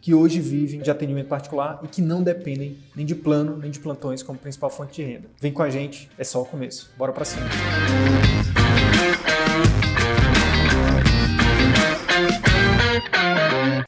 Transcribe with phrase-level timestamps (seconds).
[0.00, 3.78] que hoje vivem de atendimento particular e que não dependem nem de plano nem de
[3.78, 5.28] plantões como principal fonte de renda.
[5.40, 6.92] Vem com a gente, é só o começo.
[6.96, 7.46] Bora para cima.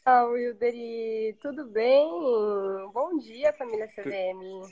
[0.05, 2.07] Olá, Wilderi, tudo bem?
[2.93, 4.69] Bom dia, família CVM.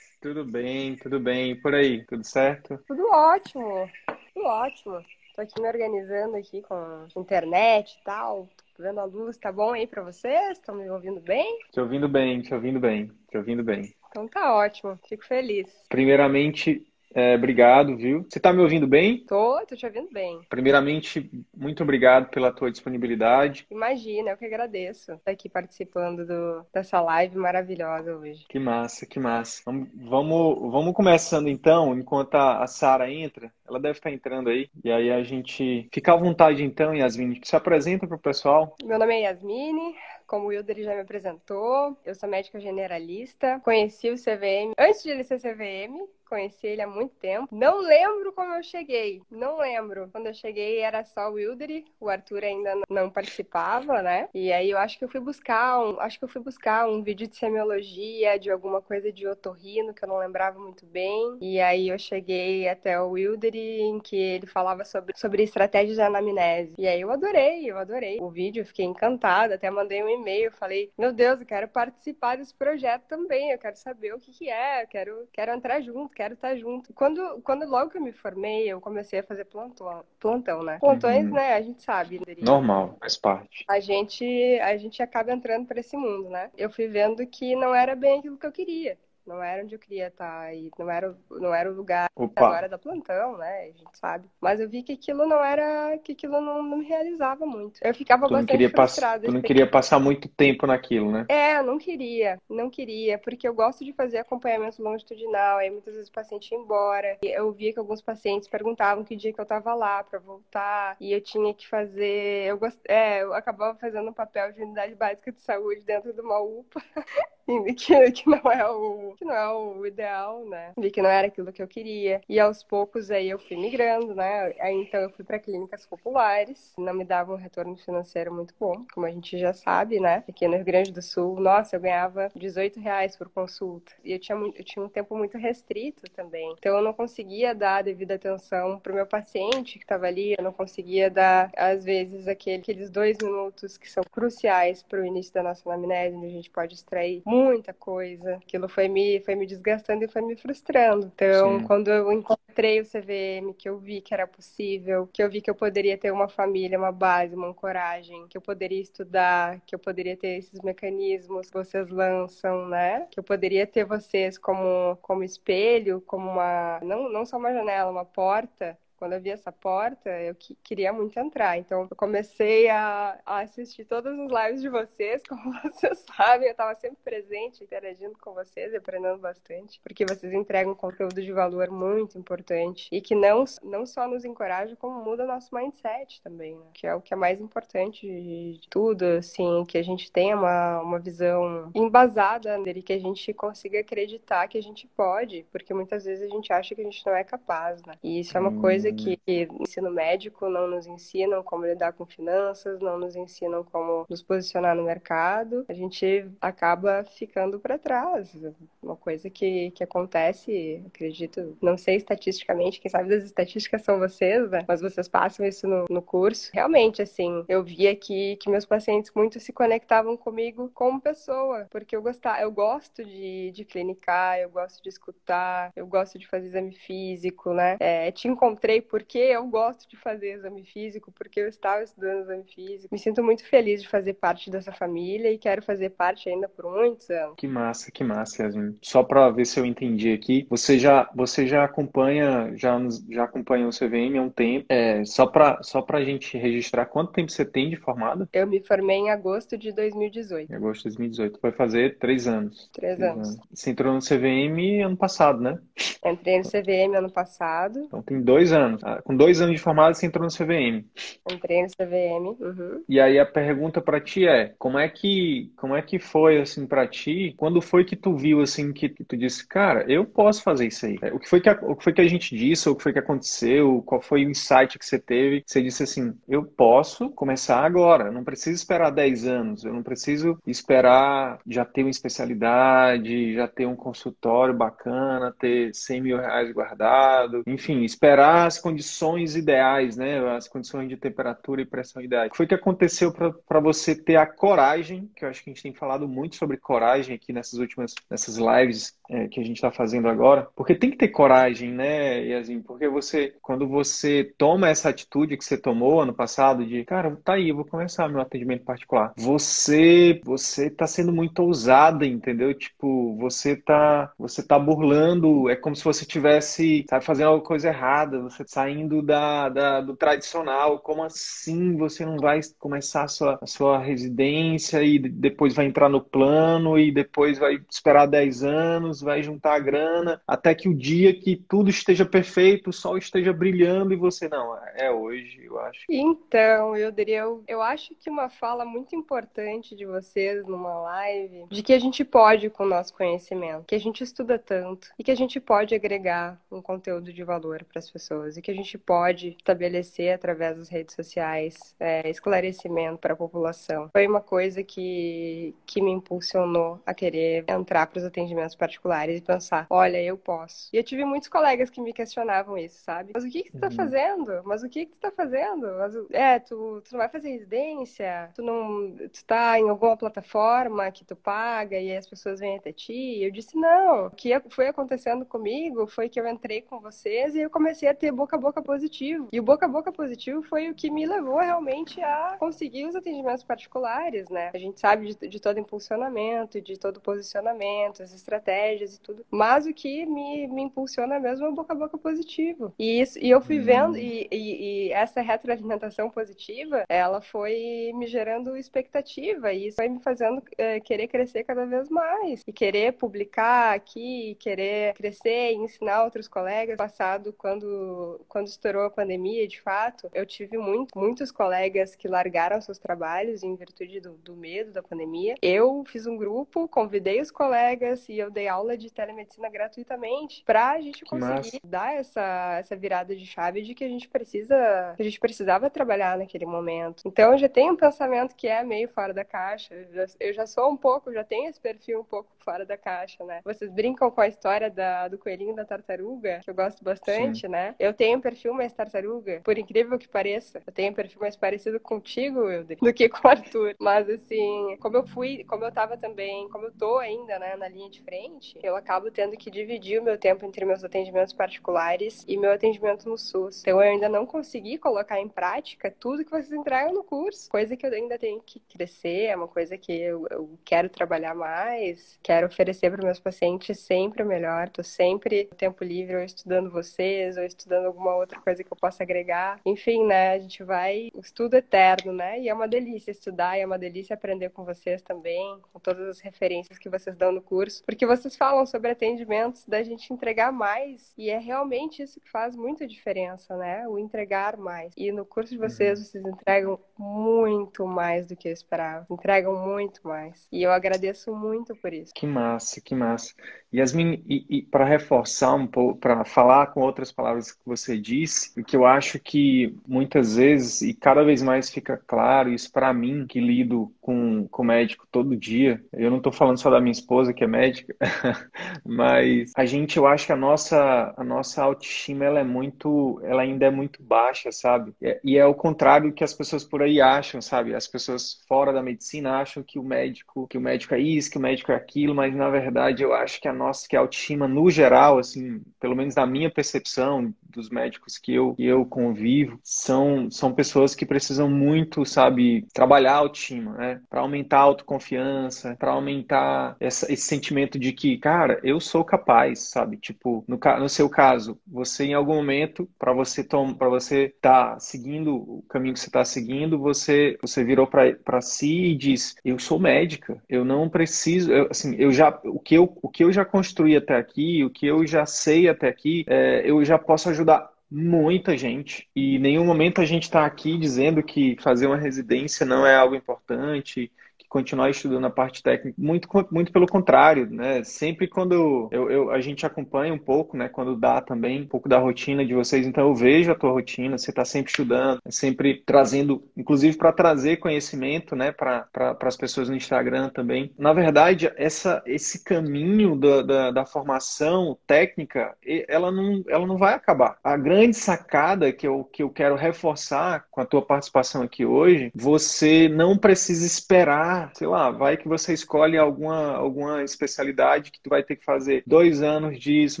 [0.20, 1.54] Tudo bem, tudo bem.
[1.60, 2.78] Por aí, tudo certo?
[2.86, 3.88] Tudo ótimo,
[4.34, 5.04] tudo ótimo.
[5.34, 8.48] Tô aqui me organizando aqui com internet e tal.
[8.80, 10.56] Vendo a luz, tá bom aí pra vocês?
[10.56, 11.58] Estão me ouvindo bem?
[11.70, 13.94] Te ouvindo bem, te ouvindo bem, te ouvindo bem.
[14.08, 15.68] Então tá ótimo, fico feliz.
[15.90, 18.24] Primeiramente, é, obrigado, viu?
[18.28, 19.24] Você tá me ouvindo bem?
[19.26, 20.40] Tô, tô te ouvindo bem.
[20.48, 23.66] Primeiramente, muito obrigado pela tua disponibilidade.
[23.70, 28.44] Imagina, eu que agradeço estar aqui participando do, dessa live maravilhosa hoje.
[28.48, 29.62] Que massa, que massa.
[29.66, 33.52] Vamos, vamos, vamos começando então, enquanto a, a Sara entra.
[33.68, 34.68] Ela deve estar entrando aí.
[34.84, 37.40] E aí a gente fica à vontade então, Yasmine.
[37.44, 38.74] Se apresenta pro pessoal.
[38.84, 39.94] Meu nome é Yasmine,
[40.30, 43.60] como o Wilder já me apresentou, eu sou médica generalista.
[43.64, 47.48] Conheci o CVM antes de ele ser CVM, conheci ele há muito tempo.
[47.50, 50.08] Não lembro como eu cheguei, não lembro.
[50.12, 54.28] Quando eu cheguei era só o Wilderi, o Arthur ainda não participava, né?
[54.32, 57.02] E aí eu acho que eu fui buscar um, acho que eu fui buscar um
[57.02, 61.36] vídeo de semiologia, de alguma coisa de otorrino que eu não lembrava muito bem.
[61.40, 66.02] E aí eu cheguei até o Wilderi em que ele falava sobre, sobre estratégias de
[66.02, 66.74] anamnese.
[66.78, 70.92] E aí eu adorei, eu adorei o vídeo, fiquei encantada, até mandei um e-mail, falei:
[70.96, 74.84] "Meu Deus, eu quero participar desse projeto também, eu quero saber o que que é,
[74.84, 76.92] eu quero quero entrar junto, quero estar junto.
[76.92, 80.78] Quando, quando logo que eu me formei, eu comecei a fazer plantão, plantão né?
[80.78, 81.32] Plantões, uhum.
[81.32, 81.54] né?
[81.54, 82.20] A gente sabe.
[82.42, 83.64] Normal, faz parte.
[83.66, 84.24] A gente,
[84.60, 86.50] a gente acaba entrando para esse mundo, né?
[86.58, 89.78] Eu fui vendo que não era bem aquilo que eu queria não era onde eu
[89.78, 92.46] queria estar e não era, não era o lugar Opa.
[92.46, 93.64] agora da plantão, né?
[93.64, 94.28] A gente sabe.
[94.40, 97.80] Mas eu vi que aquilo não era, que aquilo não, não me realizava muito.
[97.82, 99.26] Eu ficava tu bastante frustrada.
[99.26, 101.26] Tu não queria passar muito tempo naquilo, né?
[101.28, 105.94] É, eu não queria, não queria, porque eu gosto de fazer acompanhamento longitudinal, aí muitas
[105.94, 107.18] vezes o paciente ia embora.
[107.22, 111.12] Eu via que alguns pacientes perguntavam que dia que eu tava lá para voltar e
[111.12, 112.80] eu tinha que fazer, eu gost...
[112.88, 116.82] é, eu acabava fazendo um papel de unidade básica de saúde dentro de uma UPA.
[117.74, 120.72] que, que não é o que não é o ideal, né?
[120.78, 122.20] Vi que não era aquilo que eu queria.
[122.28, 124.54] E aos poucos aí eu fui migrando, né?
[124.60, 128.84] Aí então eu fui para clínicas populares, não me davam um retorno financeiro muito bom,
[128.94, 130.24] como a gente já sabe, né?
[130.28, 133.92] Aqui no Rio Grande do Sul, nossa, eu ganhava 18 reais por consulta.
[134.04, 136.54] E eu tinha, eu tinha um tempo muito restrito também.
[136.58, 140.44] Então eu não conseguia dar a devida atenção pro meu paciente que estava ali, eu
[140.44, 145.32] não conseguia dar, às vezes, aquele, aqueles dois minutos que são cruciais para o início
[145.32, 148.34] da nossa anamnese, onde a gente pode extrair muito muita coisa.
[148.36, 151.10] Aquilo foi me, foi me desgastando e foi me frustrando.
[151.14, 151.66] Então, Sim.
[151.66, 155.50] quando eu encontrei o CVM, que eu vi que era possível, que eu vi que
[155.50, 159.78] eu poderia ter uma família, uma base, uma coragem, que eu poderia estudar, que eu
[159.78, 163.06] poderia ter esses mecanismos que vocês lançam, né?
[163.10, 166.80] Que eu poderia ter vocês como, como espelho, como uma.
[166.82, 170.92] Não, não só uma janela, uma porta quando eu vi essa porta, eu que, queria
[170.92, 171.56] muito entrar.
[171.56, 176.52] Então, eu comecei a, a, assistir todas as lives de vocês, como vocês sabem, eu
[176.52, 182.18] estava sempre presente, interagindo com vocês, aprendendo bastante, porque vocês entregam conteúdo de valor muito
[182.18, 186.66] importante e que não, não só nos encoraja, como muda o nosso mindset também, né?
[186.74, 190.82] que é o que é mais importante de tudo, assim, que a gente tenha uma,
[190.82, 196.04] uma visão embasada nele, que a gente consiga acreditar que a gente pode, porque muitas
[196.04, 197.94] vezes a gente acha que a gente não é capaz, né?
[198.02, 198.60] E isso é uma hum.
[198.60, 203.64] coisa que no ensino médico não nos ensinam como lidar com finanças, não nos ensinam
[203.64, 208.36] como nos posicionar no mercado, a gente acaba ficando para trás.
[208.82, 214.50] Uma coisa que, que acontece, acredito, não sei estatisticamente, quem sabe das estatísticas são vocês,
[214.50, 214.64] né?
[214.66, 216.50] Mas vocês passam isso no, no curso.
[216.52, 221.94] Realmente, assim, eu via que, que meus pacientes muito se conectavam comigo como pessoa, porque
[221.94, 226.46] eu gostar, eu gosto de, de clinicar, eu gosto de escutar, eu gosto de fazer
[226.46, 227.76] exame físico, né?
[227.80, 232.22] É, te encontrei sei porque eu gosto de fazer exame físico, porque eu estava estudando
[232.22, 232.88] exame físico.
[232.92, 236.64] Me sinto muito feliz de fazer parte dessa família e quero fazer parte ainda por
[236.64, 237.34] muitos anos.
[237.36, 238.76] Que massa, que massa, Yasmin.
[238.82, 242.78] Só para ver se eu entendi aqui, você já, você já acompanha, já,
[243.10, 244.66] já acompanha o CVM há um tempo.
[244.68, 248.28] É, só para só a gente registrar, quanto tempo você tem de formada?
[248.32, 250.50] Eu me formei em agosto de 2018.
[250.50, 251.40] Em agosto de 2018.
[251.42, 252.70] Vai fazer três anos.
[252.72, 253.28] Três, três anos.
[253.28, 253.40] anos.
[253.52, 255.58] Você entrou no CVM ano passado, né?
[256.04, 257.80] Entrei no CVM ano passado.
[257.80, 258.69] Então tem dois anos.
[258.82, 260.84] Ah, com dois anos de formada, você entrou no CVM.
[261.30, 262.36] Entrei no CVM.
[262.40, 262.84] Uhum.
[262.88, 266.66] E aí a pergunta para ti é, como é que como é que foi assim
[266.66, 267.34] para ti?
[267.36, 270.98] Quando foi que tu viu assim que, tu disse, cara, eu posso fazer isso aí?
[271.12, 272.68] O que foi que a, o que foi que a gente disse?
[272.68, 273.82] O que foi que aconteceu?
[273.86, 275.42] Qual foi o insight que você teve?
[275.46, 278.10] Você disse assim, eu posso começar agora.
[278.10, 279.64] Não preciso esperar 10 anos.
[279.64, 286.00] Eu não preciso esperar já ter uma especialidade, já ter um consultório bacana, ter 100
[286.00, 290.18] mil reais guardado, enfim, esperar as condições ideais, né?
[290.36, 292.28] As condições de temperatura e pressão ideais.
[292.28, 295.62] O que foi aconteceu para você ter a coragem, que eu acho que a gente
[295.62, 299.70] tem falado muito sobre coragem aqui nessas últimas nessas lives é, que a gente está
[299.70, 302.62] fazendo agora, porque tem que ter coragem, né, Yasmin?
[302.62, 307.34] Porque você, quando você toma essa atitude que você tomou ano passado de, cara, tá
[307.34, 309.12] aí, vou começar meu atendimento particular.
[309.16, 312.54] Você, você tá sendo muito ousada, entendeu?
[312.54, 317.68] Tipo, você tá, você tá burlando, é como se você tivesse, sabe, fazendo alguma coisa
[317.68, 320.78] errada, você saindo da, da do tradicional.
[320.78, 325.88] Como assim você não vai começar a sua, a sua residência e depois vai entrar
[325.88, 330.74] no plano e depois vai esperar 10 anos, vai juntar a grana, até que o
[330.74, 335.58] dia que tudo esteja perfeito, o sol esteja brilhando e você, não, é hoje, eu
[335.58, 335.80] acho.
[335.88, 341.46] Então, eu diria, eu, eu acho que uma fala muito importante de vocês numa live,
[341.50, 345.04] de que a gente pode com o nosso conhecimento, que a gente estuda tanto e
[345.04, 348.54] que a gente pode agregar um conteúdo de valor para as pessoas e que a
[348.54, 353.88] gente pode estabelecer através das redes sociais é, esclarecimento para a população.
[353.92, 359.22] Foi uma coisa que, que me impulsionou a querer entrar para os atendimentos particulares e
[359.22, 360.68] pensar, olha, eu posso.
[360.72, 363.12] E eu tive muitos colegas que me questionavam isso, sabe?
[363.14, 363.74] Mas o que, que tu tá uhum.
[363.74, 364.42] fazendo?
[364.44, 365.66] Mas o que, que tu tá fazendo?
[365.78, 368.30] Mas, é, tu, tu não vai fazer residência?
[368.34, 368.94] Tu não.
[369.12, 372.92] Tu tá em alguma plataforma que tu paga e as pessoas vêm até ti?
[372.92, 374.06] E eu disse, não.
[374.06, 377.94] O que foi acontecendo comigo foi que eu entrei com vocês e eu comecei a
[377.94, 379.28] ter boca a boca positivo.
[379.32, 382.94] E o boca a boca positivo foi o que me levou realmente a conseguir os
[382.94, 384.50] atendimentos particulares, né?
[384.52, 389.24] A gente sabe de, de todo impulsionamento, de todo posicionamento, as estratégias e tudo.
[389.30, 392.74] Mas o que me, me impulsiona mesmo é o boca a boca positivo.
[392.78, 398.06] E, isso, e eu fui vendo, e, e, e, essa retroalimentação positiva, ela foi me
[398.06, 402.94] gerando expectativa, e isso foi me fazendo é, querer crescer cada vez mais, e querer
[402.94, 406.76] publicar aqui, querer crescer e ensinar outros colegas.
[406.76, 412.60] Passado, quando, quando estourou a pandemia, de fato, eu tive muito, muitos colegas que largaram
[412.60, 415.34] seus trabalhos em virtude do, do medo da pandemia.
[415.42, 420.70] Eu fiz um grupo, convidei os colegas e eu dei aula de telemedicina gratuitamente para
[420.70, 425.02] a gente conseguir dar essa, essa virada de chave de que a gente precisa, a
[425.02, 427.02] gente precisava trabalhar naquele momento.
[427.06, 429.74] Então eu já tenho um pensamento que é meio fora da caixa.
[429.74, 432.76] Eu já, eu já sou um pouco, já tenho esse perfil um pouco fora da
[432.76, 433.40] caixa, né?
[433.44, 437.48] Vocês brincam com a história da, do coelhinho da tartaruga, que eu gosto bastante, Sim.
[437.48, 437.74] né?
[437.78, 440.62] Eu tenho um perfil mais tartaruga, por incrível que pareça.
[440.66, 443.76] Eu tenho um perfil mais parecido contigo, Wilder, do que com o Arthur.
[443.78, 447.68] Mas assim, como eu fui, como eu tava também, como eu tô ainda, né, na
[447.68, 452.24] linha de frente, eu acabo tendo que dividir o meu tempo entre meus atendimentos particulares
[452.26, 453.60] e meu atendimento no SUS.
[453.60, 457.50] Então eu ainda não consegui colocar em prática tudo que vocês entregam no curso.
[457.50, 461.34] Coisa que eu ainda tenho que crescer, é uma coisa que eu, eu quero trabalhar
[461.34, 464.70] mais, quero oferecer para meus pacientes sempre o melhor.
[464.70, 469.02] Tô sempre tempo livre ou estudando vocês ou estudando alguma outra coisa que eu possa
[469.02, 469.60] agregar.
[469.64, 472.40] Enfim, né, a gente vai o estudo eterno, né?
[472.40, 476.08] E é uma delícia estudar, e é uma delícia aprender com vocês também, com todas
[476.08, 480.52] as referências que vocês dão no curso, porque vocês falam sobre atendimentos da gente entregar
[480.52, 483.86] mais e é realmente isso que faz muita diferença, né?
[483.88, 484.92] O entregar mais.
[484.96, 486.04] E no curso de vocês, uhum.
[486.04, 489.06] vocês entregam muito mais do que eu esperava.
[489.10, 490.46] Entregam muito mais.
[490.52, 492.12] E eu agradeço muito por isso.
[492.14, 493.34] Que massa, que massa.
[493.72, 498.58] Yasmin, e, e para reforçar um pouco, para falar com outras palavras que você disse,
[498.60, 502.92] o que eu acho que muitas vezes, e cada vez mais fica claro, isso para
[502.92, 506.92] mim, que lido com, com médico todo dia, eu não estou falando só da minha
[506.92, 507.94] esposa, que é médica,
[508.84, 513.42] mas a gente, eu acho que a nossa, a nossa autoestima, ela é muito, ela
[513.42, 514.92] ainda é muito baixa, sabe?
[515.22, 517.74] E é o contrário que as pessoas por aí acham, sabe?
[517.74, 521.38] As pessoas fora da medicina acham que o médico, que o médico é isso, que
[521.38, 524.48] o médico é aquilo, mas na verdade eu acho que a nossa, que a autoestima
[524.48, 529.58] no geral, assim, pelo menos na minha percepção, dos, médicos que eu, que eu convivo
[529.62, 534.00] são, são pessoas que precisam muito, sabe, trabalhar a autoestima, né?
[534.08, 539.60] Para aumentar a autoconfiança, para aumentar essa, esse sentimento de que, cara, eu sou capaz,
[539.60, 539.96] sabe?
[539.96, 543.44] Tipo, no, no seu caso, você em algum momento, para você
[543.78, 548.92] para você tá seguindo o caminho que você está seguindo, você você virou para si
[548.92, 552.96] e diz: eu sou médica, eu não preciso, eu, assim, eu já o que eu
[553.02, 556.62] o que eu já construí até aqui, o que eu já sei até aqui, é,
[556.64, 559.08] eu já posso ajudar muita gente.
[559.14, 562.94] E em nenhum momento a gente está aqui dizendo que fazer uma residência não é
[562.94, 564.10] algo importante
[564.50, 565.94] continuar estudando a parte técnica.
[565.96, 567.84] Muito, muito pelo contrário, né?
[567.84, 570.68] Sempre quando eu, eu, a gente acompanha um pouco, né?
[570.68, 574.18] Quando dá também um pouco da rotina de vocês, então eu vejo a tua rotina,
[574.18, 578.50] você está sempre estudando, sempre trazendo, inclusive para trazer conhecimento, né?
[578.50, 578.88] Para
[579.22, 580.72] as pessoas no Instagram também.
[580.76, 585.54] Na verdade, essa, esse caminho da, da, da formação técnica,
[585.86, 587.38] ela não, ela não vai acabar.
[587.44, 592.10] A grande sacada que eu, que eu quero reforçar com a tua participação aqui hoje,
[592.12, 598.08] você não precisa esperar sei lá, vai que você escolhe alguma, alguma especialidade que tu
[598.08, 600.00] vai ter que fazer dois anos disso,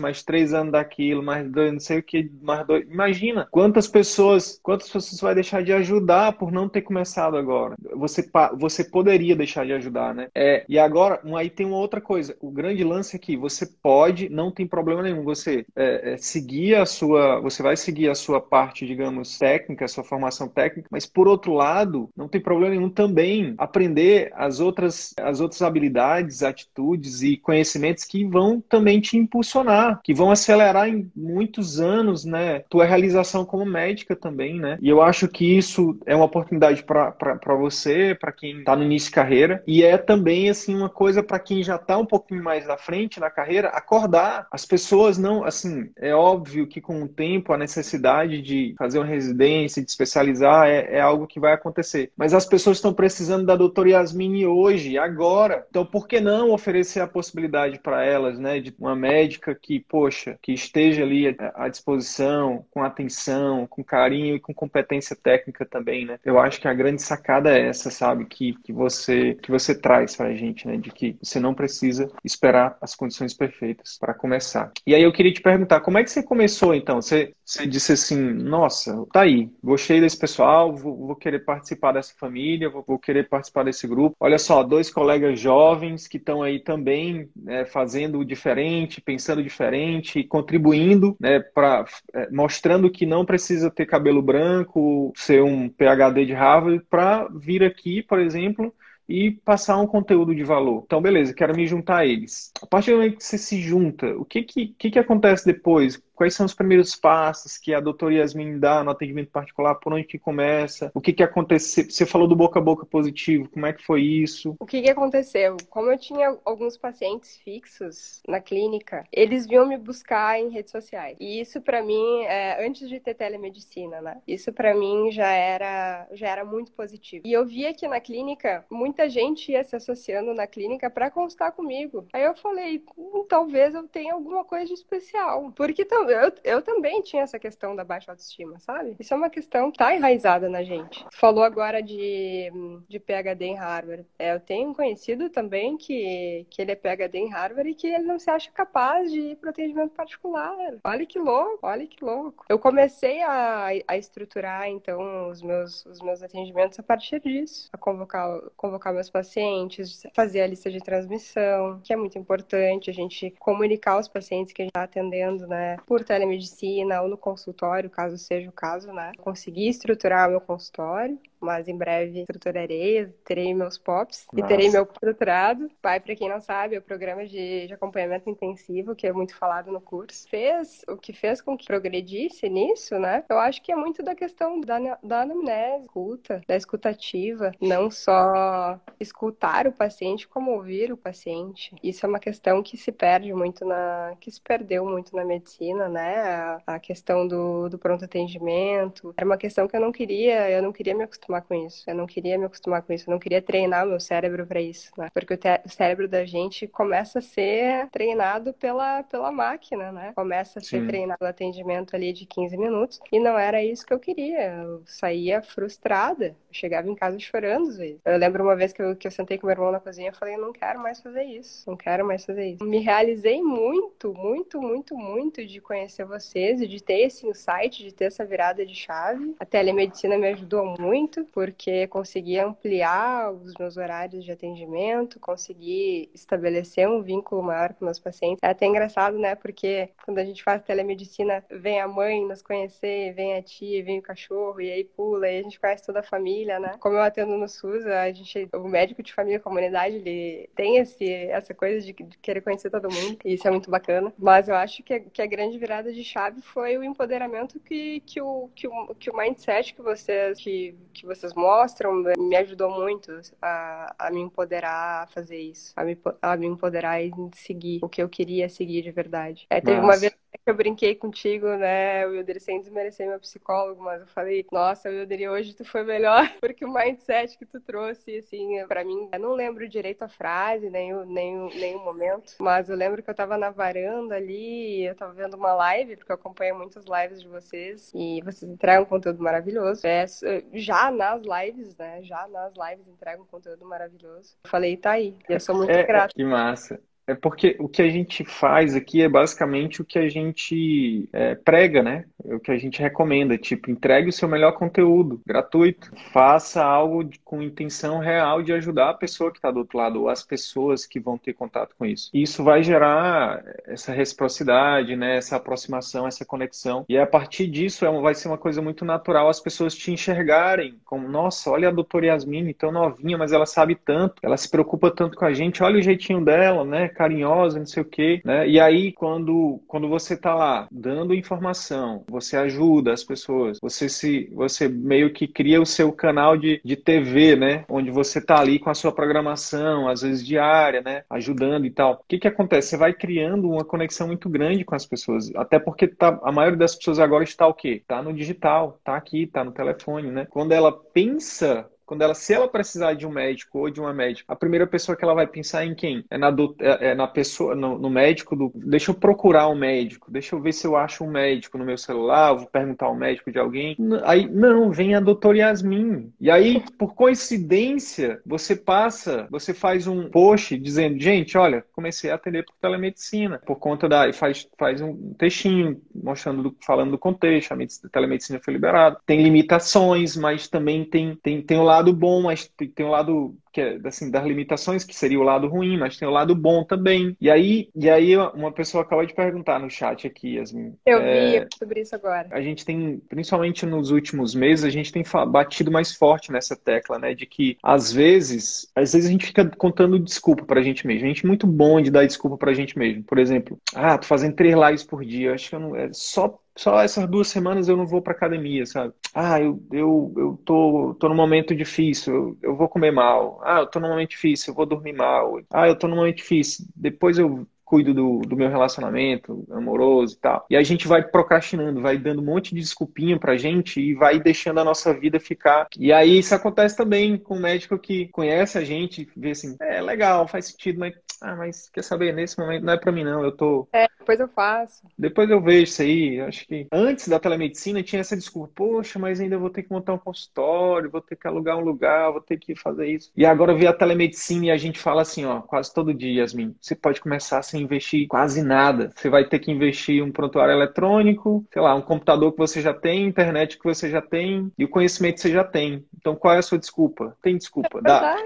[0.00, 2.86] mais três anos daquilo, mais dois, não sei o que, mais dois.
[2.88, 7.76] Imagina quantas pessoas, quantas pessoas vai deixar de ajudar por não ter começado agora.
[7.94, 8.28] Você,
[8.58, 10.28] você poderia deixar de ajudar, né?
[10.34, 12.36] É, e agora, aí tem uma outra coisa.
[12.40, 16.86] O grande lance aqui, você pode, não tem problema nenhum, você é, é, seguir a
[16.86, 21.28] sua, você vai seguir a sua parte, digamos, técnica, a sua formação técnica, mas por
[21.28, 27.36] outro lado, não tem problema nenhum também aprender as outras, as outras habilidades, atitudes e
[27.36, 33.44] conhecimentos que vão também te impulsionar, que vão acelerar em muitos anos, né, tua realização
[33.44, 34.78] como médica também, né?
[34.80, 39.08] E eu acho que isso é uma oportunidade para você, para quem está no início
[39.08, 42.66] de carreira, e é também assim uma coisa para quem já está um pouquinho mais
[42.66, 44.46] na frente na carreira, acordar.
[44.50, 49.06] As pessoas não, assim, é óbvio que com o tempo a necessidade de fazer uma
[49.06, 52.10] residência, de especializar é, é algo que vai acontecer.
[52.16, 55.66] Mas as pessoas estão precisando da doutora Yasmin Hoje, agora.
[55.70, 60.38] Então, por que não oferecer a possibilidade para elas, né, de uma médica que, poxa,
[60.42, 66.18] que esteja ali à disposição, com atenção, com carinho e com competência técnica também, né?
[66.24, 70.14] Eu acho que a grande sacada é essa, sabe, que, que você que você traz
[70.16, 74.70] para a gente, né, de que você não precisa esperar as condições perfeitas para começar.
[74.86, 77.00] E aí eu queria te perguntar, como é que você começou então?
[77.00, 82.14] Você, você disse assim, nossa, tá aí, gostei desse pessoal, vou, vou querer participar dessa
[82.18, 86.58] família, vou, vou querer participar desse grupo Olha só, dois colegas jovens que estão aí
[86.58, 93.86] também né, fazendo diferente, pensando diferente, contribuindo, né, para é, mostrando que não precisa ter
[93.86, 98.74] cabelo branco, ser um PhD de Harvard para vir aqui, por exemplo,
[99.08, 100.84] e passar um conteúdo de valor.
[100.86, 102.52] Então, beleza, quero me juntar a eles.
[102.62, 106.00] A partir do momento que você se junta, o que que, que, que acontece depois?
[106.20, 110.04] Quais são os primeiros passos que a doutora Yasmin dá no atendimento particular, por onde
[110.04, 113.72] que começa, o que que aconteceu, você falou do boca a boca positivo, como é
[113.72, 114.54] que foi isso?
[114.60, 115.56] O que que aconteceu?
[115.70, 121.16] Como eu tinha alguns pacientes fixos na clínica, eles vinham me buscar em redes sociais.
[121.18, 124.18] E isso para mim, é, antes de ter telemedicina, né?
[124.28, 127.26] Isso para mim já era, já era muito positivo.
[127.26, 131.52] E eu via que na clínica, muita gente ia se associando na clínica para constar
[131.52, 132.06] comigo.
[132.12, 135.50] Aí eu falei, hum, talvez eu tenha alguma coisa de especial.
[135.56, 138.96] Porque eu, eu também tinha essa questão da baixa autoestima, sabe?
[138.98, 141.04] Isso é uma questão que tá enraizada na gente.
[141.12, 142.50] Falou agora de,
[142.88, 144.06] de PhD em Harvard.
[144.18, 147.86] É, eu tenho um conhecido também que, que ele é PhD em Harvard e que
[147.86, 150.56] ele não se acha capaz de ir para atendimento particular.
[150.84, 152.44] Olha que louco, olha que louco.
[152.48, 157.68] Eu comecei a, a estruturar, então, os meus, os meus atendimentos a partir disso.
[157.72, 162.92] A convocar, convocar meus pacientes, fazer a lista de transmissão, que é muito importante, a
[162.92, 167.18] gente comunicar os pacientes que a gente está atendendo, né, por por telemedicina ou no
[167.18, 169.12] consultório, caso seja o caso, né?
[169.18, 174.44] Consegui estruturar o meu consultório mas em breve estruturarei, terei meus POPs Nossa.
[174.44, 175.70] e terei meu doutorado.
[175.80, 179.34] Pai, para quem não sabe, é o programa de, de, acompanhamento intensivo, que é muito
[179.34, 180.28] falado no curso.
[180.28, 183.24] Fez o que fez com que progredisse nisso, né?
[183.28, 188.78] Eu acho que é muito da questão da, da anamnese, escuta, da escutativa, não só
[188.98, 191.74] escutar o paciente, como ouvir o paciente.
[191.82, 195.88] Isso é uma questão que se perde muito na, que se perdeu muito na medicina,
[195.88, 196.20] né?
[196.20, 199.14] A, a questão do, do pronto atendimento.
[199.16, 201.84] Era uma questão que eu não queria, eu não queria me acostumar acostumar com isso.
[201.88, 203.08] Eu não queria me acostumar com isso.
[203.08, 205.08] Eu não queria treinar o meu cérebro para isso, né?
[205.12, 210.12] Porque o, o, cérebro da gente começa a ser treinado pela, pela máquina, né?
[210.14, 210.86] Começa a ser Sim.
[210.86, 213.00] treinado pelo atendimento ali de 15 minutos.
[213.12, 214.54] E não era isso que eu queria.
[214.54, 216.26] Eu saía frustrada.
[216.26, 218.00] Eu chegava em casa chorando às vezes.
[218.04, 220.14] Eu lembro uma vez que eu, que eu sentei com meu irmão na cozinha e
[220.14, 221.68] falei, não quero mais fazer isso.
[221.68, 222.64] Não quero mais fazer isso.
[222.64, 227.92] Me realizei muito, muito, muito, muito de conhecer vocês e de ter esse insight, de
[227.92, 229.34] ter essa virada de chave.
[229.38, 236.88] A telemedicina me ajudou muito, porque consegui ampliar os meus horários de atendimento, consegui estabelecer
[236.88, 238.40] um vínculo maior com meus pacientes.
[238.42, 239.34] É até engraçado, né?
[239.34, 243.98] Porque quando a gente faz telemedicina, vem a mãe nos conhecer, vem a tia, vem
[243.98, 246.76] o cachorro, e aí pula, e a gente conhece toda a família, né?
[246.80, 251.06] Como eu atendo no SUS, a gente, o médico de família comunidade, ele tem esse,
[251.26, 254.12] essa coisa de querer conhecer todo mundo, e isso é muito bacana.
[254.18, 258.20] Mas eu acho que, que a grande virada de chave foi o empoderamento que, que,
[258.20, 263.20] o, que, o, que o mindset que vocês, que, que vocês mostram me ajudou muito
[263.42, 267.88] a, a me empoderar a fazer isso, a me, a me empoderar e seguir o
[267.88, 269.46] que eu queria seguir de verdade.
[269.50, 269.86] É, teve Nossa.
[269.86, 274.46] uma vez que eu brinquei contigo, né, Wilder, sem desmerecer meu psicólogo, mas eu falei,
[274.50, 279.08] nossa, Wilder, hoje tu foi melhor, porque o mindset que tu trouxe, assim, para mim,
[279.12, 282.76] eu não lembro direito a frase, nem o, nem, o, nem o momento, mas eu
[282.76, 286.56] lembro que eu tava na varanda ali, eu tava vendo uma live, porque eu acompanho
[286.56, 289.86] muitas lives de vocês, e vocês entregam um conteúdo maravilhoso.
[289.86, 290.04] É,
[290.52, 294.36] já nas lives, né, já nas lives entregam um conteúdo maravilhoso.
[294.44, 296.12] Eu falei, tá aí, eu sou muito é, grata.
[296.14, 296.78] Que massa.
[297.10, 301.34] É porque o que a gente faz aqui é basicamente o que a gente é,
[301.34, 302.04] prega, né?
[302.24, 303.36] É o que a gente recomenda.
[303.36, 305.90] Tipo, entregue o seu melhor conteúdo, gratuito.
[306.12, 310.02] Faça algo de, com intenção real de ajudar a pessoa que está do outro lado,
[310.02, 312.10] ou as pessoas que vão ter contato com isso.
[312.14, 315.16] E isso vai gerar essa reciprocidade, né?
[315.16, 316.84] Essa aproximação, essa conexão.
[316.88, 320.78] E a partir disso é, vai ser uma coisa muito natural as pessoas te enxergarem
[320.84, 324.92] como, nossa, olha a doutora Yasmine, tão novinha, mas ela sabe tanto, ela se preocupa
[324.92, 326.88] tanto com a gente, olha o jeitinho dela, né?
[327.00, 328.46] Carinhosa, não sei o quê, né?
[328.46, 334.28] E aí, quando, quando você tá lá dando informação, você ajuda as pessoas, você se
[334.34, 337.64] você meio que cria o seu canal de, de TV, né?
[337.70, 341.02] Onde você tá ali com a sua programação, às vezes diária, né?
[341.08, 341.94] Ajudando e tal.
[341.94, 342.68] O que que acontece?
[342.68, 346.58] Você vai criando uma conexão muito grande com as pessoas, até porque tá, a maioria
[346.58, 347.82] das pessoas agora está o quê?
[347.86, 350.26] Tá no digital, tá aqui, tá no telefone, né?
[350.28, 354.32] Quando ela pensa quando ela, se ela precisar de um médico ou de uma médica,
[354.32, 356.04] a primeira pessoa que ela vai pensar é em quem?
[356.08, 358.52] É na, do, é, é na pessoa, no, no, médico do.
[358.54, 361.76] Deixa eu procurar um médico, deixa eu ver se eu acho um médico no meu
[361.76, 363.76] celular, vou perguntar ao médico de alguém.
[364.04, 366.12] Aí, não, vem a doutora Yasmin.
[366.20, 372.14] E aí, por coincidência, você passa, você faz um post dizendo, gente, olha, comecei a
[372.14, 374.08] atender por telemedicina, por conta da.
[374.08, 378.96] E faz, faz um textinho mostrando, falando do contexto, a telemedicina foi liberada.
[379.04, 383.34] Tem limitações, mas também tem, tem, tem o lado lado bom, mas tem um lado
[383.52, 386.62] que é assim das limitações que seria o lado ruim, mas tem o lado bom
[386.62, 387.16] também.
[387.20, 390.74] E aí, e aí uma pessoa acaba de perguntar no chat aqui, Yasmin.
[390.86, 392.28] Eu é, vi sobre isso agora.
[392.30, 396.98] A gente tem, principalmente nos últimos meses, a gente tem batido mais forte nessa tecla,
[396.98, 401.06] né, de que às vezes, às vezes a gente fica contando desculpa pra gente mesmo.
[401.06, 403.02] A gente é muito bom de dar desculpa pra gente mesmo.
[403.02, 406.38] Por exemplo, ah, tô fazendo três lives por dia, acho que eu não é só
[406.56, 408.94] só essas duas semanas eu não vou pra academia, sabe?
[409.14, 413.40] Ah, eu, eu, eu tô, tô num momento difícil, eu, eu vou comer mal.
[413.42, 415.40] Ah, eu tô num momento difícil, eu vou dormir mal.
[415.50, 420.18] Ah, eu tô num momento difícil, depois eu cuido do, do meu relacionamento amoroso e
[420.18, 420.44] tal.
[420.50, 424.18] E a gente vai procrastinando, vai dando um monte de desculpinha pra gente e vai
[424.18, 425.68] deixando a nossa vida ficar.
[425.78, 429.80] E aí isso acontece também com o médico que conhece a gente, vê assim, é
[429.80, 433.22] legal, faz sentido, mas ah, mas quer saber, nesse momento não é para mim não,
[433.22, 433.68] eu tô...
[433.74, 434.82] É, depois eu faço.
[434.98, 439.20] Depois eu vejo isso aí, acho que antes da telemedicina tinha essa desculpa, poxa, mas
[439.20, 442.38] ainda vou ter que montar um consultório, vou ter que alugar um lugar, vou ter
[442.38, 443.12] que fazer isso.
[443.14, 446.56] E agora vê a telemedicina e a gente fala assim, ó, quase todo dia, Yasmin,
[446.58, 448.90] você pode começar sem investir quase nada.
[448.94, 452.74] Você vai ter que investir um prontuário eletrônico, sei lá, um computador que você já
[452.74, 455.84] tem, internet que você já tem e o conhecimento que você já tem.
[455.96, 457.16] Então qual é a sua desculpa?
[457.22, 457.78] Tem desculpa.
[457.78, 458.16] É dá,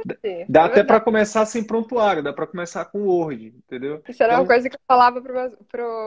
[0.48, 4.02] dá é até para começar sem prontuário, dá para começar com o Word, entendeu?
[4.08, 4.42] Isso era então...
[4.42, 5.50] uma coisa que eu falava para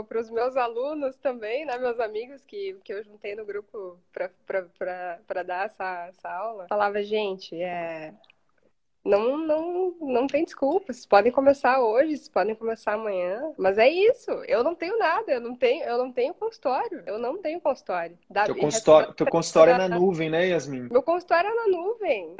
[0.03, 5.43] pro, os meus alunos também, né, meus amigos que, que eu juntei no grupo para
[5.43, 6.67] dar essa, essa aula.
[6.67, 8.13] Falava, gente, é,
[9.07, 10.91] Não, não, não tem desculpa.
[10.91, 13.53] Vocês podem começar hoje, vocês podem começar amanhã.
[13.57, 14.29] Mas é isso.
[14.47, 15.31] Eu não tenho nada.
[15.31, 17.03] Eu não tenho, eu não tenho consultório.
[17.05, 18.17] Eu não tenho consultório.
[18.29, 20.89] Da, teu consultório, teu consultório é na nuvem, né, Yasmin?
[20.91, 22.35] Meu consultório é na nuvem.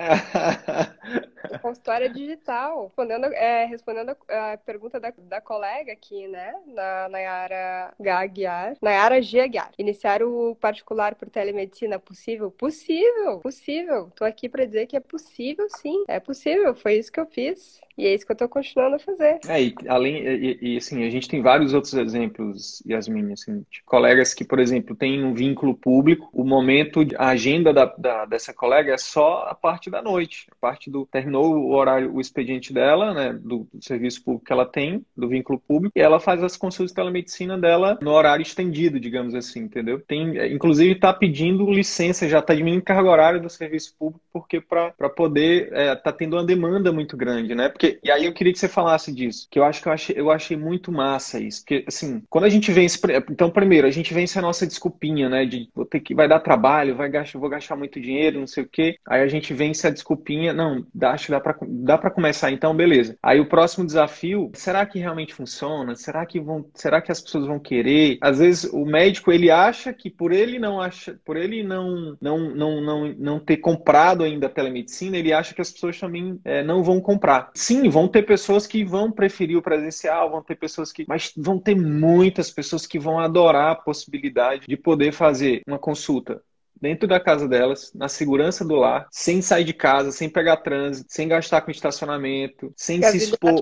[1.50, 2.84] Meu consultório é digital.
[2.88, 6.54] Respondendo, é, respondendo a, a, pergunta da, da colega aqui, né?
[6.66, 8.76] Na Nayara Gaguiar.
[8.82, 9.40] Nayara G.
[9.40, 9.72] Aguiar.
[9.78, 12.52] Iniciar o particular por telemedicina possível?
[12.52, 14.12] Possível, possível.
[14.14, 16.04] Tô aqui para dizer que é possível, sim.
[16.10, 16.57] É possível.
[16.76, 17.80] Foi isso que eu fiz.
[17.98, 19.40] E é isso que eu estou continuando a fazer.
[19.48, 23.82] É, e além, e, e, assim, a gente tem vários outros exemplos, Yasmin, assim, de
[23.84, 28.54] colegas que, por exemplo, têm um vínculo público, o momento, a agenda da, da, dessa
[28.54, 32.72] colega é só a parte da noite, a parte do, terminou o horário, o expediente
[32.72, 36.44] dela, né, do, do serviço público que ela tem, do vínculo público, e ela faz
[36.44, 40.00] as consultas de telemedicina dela no horário estendido, digamos assim, entendeu?
[40.00, 45.10] Tem, inclusive, está pedindo licença, já está diminuindo carga horária do serviço público, porque para
[45.10, 47.70] poder, é, tá tendo uma demanda muito grande, né?
[47.70, 49.94] Porque porque, e aí eu queria que você falasse disso, que eu acho que eu
[49.94, 51.62] achei, eu achei muito massa isso.
[51.62, 53.00] Porque, assim, quando a gente vence.
[53.30, 55.46] Então, primeiro, a gente vence a nossa desculpinha, né?
[55.46, 58.64] De vou ter que, vai dar trabalho, vai gastar, vou gastar muito dinheiro, não sei
[58.64, 58.98] o quê.
[59.08, 62.76] Aí a gente vence a desculpinha, não, dá, acho que dá pra, dá começar, então,
[62.76, 63.18] beleza.
[63.22, 65.96] Aí o próximo desafio, será que realmente funciona?
[65.96, 68.18] Será que vão, será que as pessoas vão querer?
[68.22, 72.56] Às vezes o médico, ele acha que por ele não acha, por ele não, não,
[72.56, 76.64] não, não, não ter comprado ainda a telemedicina, ele acha que as pessoas também é,
[76.64, 77.52] não vão comprar.
[77.54, 81.06] Sim, sim, vão ter pessoas que vão preferir o presencial, vão ter pessoas que.
[81.08, 86.42] Mas vão ter muitas pessoas que vão adorar a possibilidade de poder fazer uma consulta
[86.82, 91.08] dentro da casa delas, na segurança do lar, sem sair de casa, sem pegar trânsito,
[91.12, 93.62] sem gastar com estacionamento, sem se expor,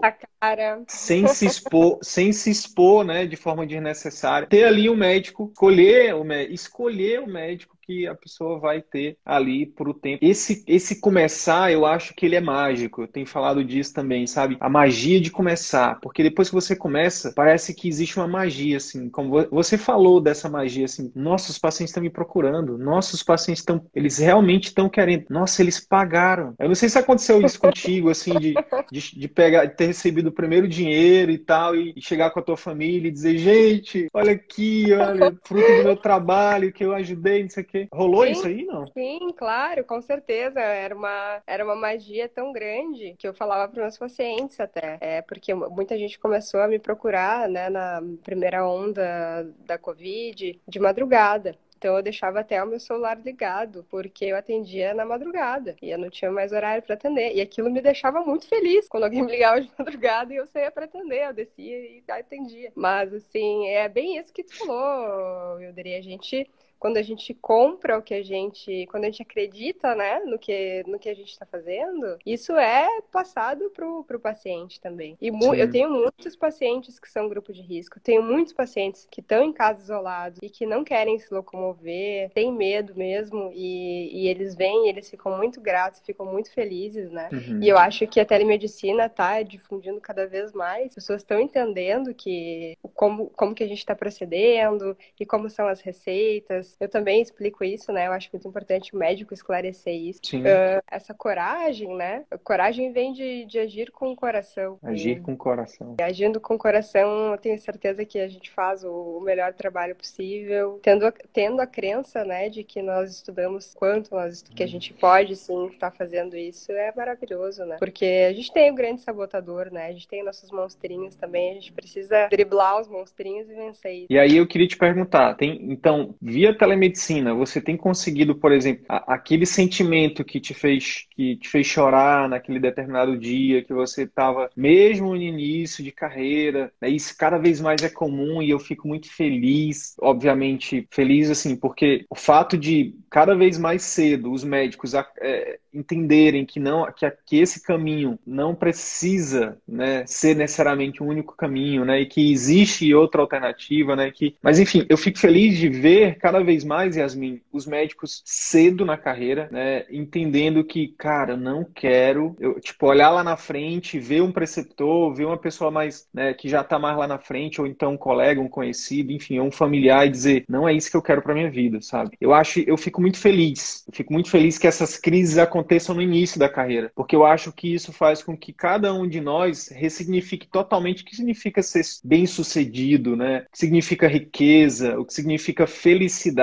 [0.88, 4.48] sem se expor, sem se expor, né, de forma desnecessária.
[4.48, 9.18] Ter ali um médico, escolher o médico, escolher o médico que a pessoa vai ter
[9.26, 10.26] ali por o tempo.
[10.26, 13.04] Esse, esse começar, eu acho que ele é mágico.
[13.04, 14.58] Eu tenho falado disso também, sabe?
[14.60, 16.00] A magia de começar.
[16.02, 19.10] Porque depois que você começa, parece que existe uma magia, assim.
[19.10, 21.12] Como você falou dessa magia, assim.
[21.16, 22.78] Nossa, os pacientes estão me procurando.
[22.78, 23.86] Nossa, os pacientes estão.
[23.94, 25.26] Eles realmente estão querendo.
[25.30, 26.56] Nossa, eles pagaram.
[26.60, 28.54] Eu não sei se aconteceu isso contigo, assim, de,
[28.92, 32.40] de, de, pegar, de ter recebido o primeiro dinheiro e tal, e, e chegar com
[32.40, 36.94] a tua família e dizer, gente, olha aqui, olha, fruto do meu trabalho, que eu
[36.94, 37.88] ajudei, não sei o quê quê.
[37.92, 38.86] Rolou sim, isso aí, não?
[38.88, 40.60] Sim, claro, com certeza.
[40.60, 44.98] Era uma, era uma magia tão grande que eu falava para meus pacientes até.
[45.02, 50.80] É, porque muita gente começou a me procurar, né, na primeira onda da Covid, de
[50.80, 51.58] madrugada.
[51.78, 56.00] Então eu deixava até o meu celular ligado, porque eu atendia na madrugada e eu
[56.00, 57.36] não tinha mais horário para atender.
[57.36, 60.72] E aquilo me deixava muito feliz quando alguém me ligava de madrugada e eu saía
[60.72, 62.72] para atender, eu descia e atendia.
[62.74, 66.00] Mas assim, é bem isso que tu falou, Wilder.
[66.00, 66.50] A gente
[66.86, 70.84] quando a gente compra o que a gente, quando a gente acredita, né, no que,
[70.86, 75.18] no que a gente está fazendo, isso é passado pro, pro paciente também.
[75.20, 79.44] E eu tenho muitos pacientes que são grupo de risco, tenho muitos pacientes que estão
[79.44, 84.54] em casa isolados e que não querem se locomover, têm medo mesmo, e, e eles
[84.54, 87.30] vêm, eles ficam muito gratos, ficam muito felizes, né?
[87.34, 87.64] Uhum.
[87.64, 92.14] E eu acho que a telemedicina tá difundindo cada vez mais, as pessoas estão entendendo
[92.14, 97.22] que como, como que a gente está procedendo e como são as receitas, eu também
[97.22, 98.08] explico isso, né?
[98.08, 100.20] Eu acho muito importante o médico esclarecer isso.
[100.36, 102.24] Uh, essa coragem, né?
[102.30, 104.78] A coragem vem de, de agir com o coração.
[104.84, 105.96] Agir e, com o coração.
[106.02, 109.96] agindo com o coração, eu tenho certeza que a gente faz o, o melhor trabalho
[109.96, 114.94] possível, tendo, tendo a crença, né, de que nós estudamos quanto nós que a gente
[114.94, 117.78] pode sim estar tá fazendo isso é maravilhoso, né?
[117.80, 119.88] Porque a gente tem o grande sabotador, né?
[119.88, 124.08] A gente tem nossos monstrinhos também, a gente precisa driblar os monstrinhos e vencer isso.
[124.10, 128.86] E aí eu queria te perguntar, tem então via telemedicina, você tem conseguido, por exemplo,
[128.88, 134.50] aquele sentimento que te fez que te fez chorar naquele determinado dia, que você estava
[134.56, 138.88] mesmo no início de carreira, né, isso cada vez mais é comum e eu fico
[138.88, 144.94] muito feliz, obviamente feliz assim, porque o fato de cada vez mais cedo os médicos
[145.20, 151.36] é, entenderem que não que, que esse caminho não precisa né, ser necessariamente o único
[151.36, 155.70] caminho, né, e que existe outra alternativa, né, que, mas enfim, eu fico feliz de
[155.70, 161.64] ver cada vez mais, Yasmin, os médicos cedo na carreira, né, entendendo que, cara, não
[161.64, 166.34] quero, eu, tipo, olhar lá na frente, ver um preceptor, ver uma pessoa mais, né,
[166.34, 169.52] que já está mais lá na frente, ou então um colega, um conhecido, enfim, um
[169.52, 172.16] familiar e dizer, não é isso que eu quero para minha vida, sabe?
[172.22, 175.96] Eu acho, eu fico muito feliz, eu fico muito feliz que essas crises aconteçam aconteçam
[175.96, 179.20] no início da carreira, porque eu acho que isso faz com que cada um de
[179.20, 183.46] nós ressignifique totalmente o que significa ser bem-sucedido, né?
[183.48, 186.35] O que significa riqueza, o que significa felicidade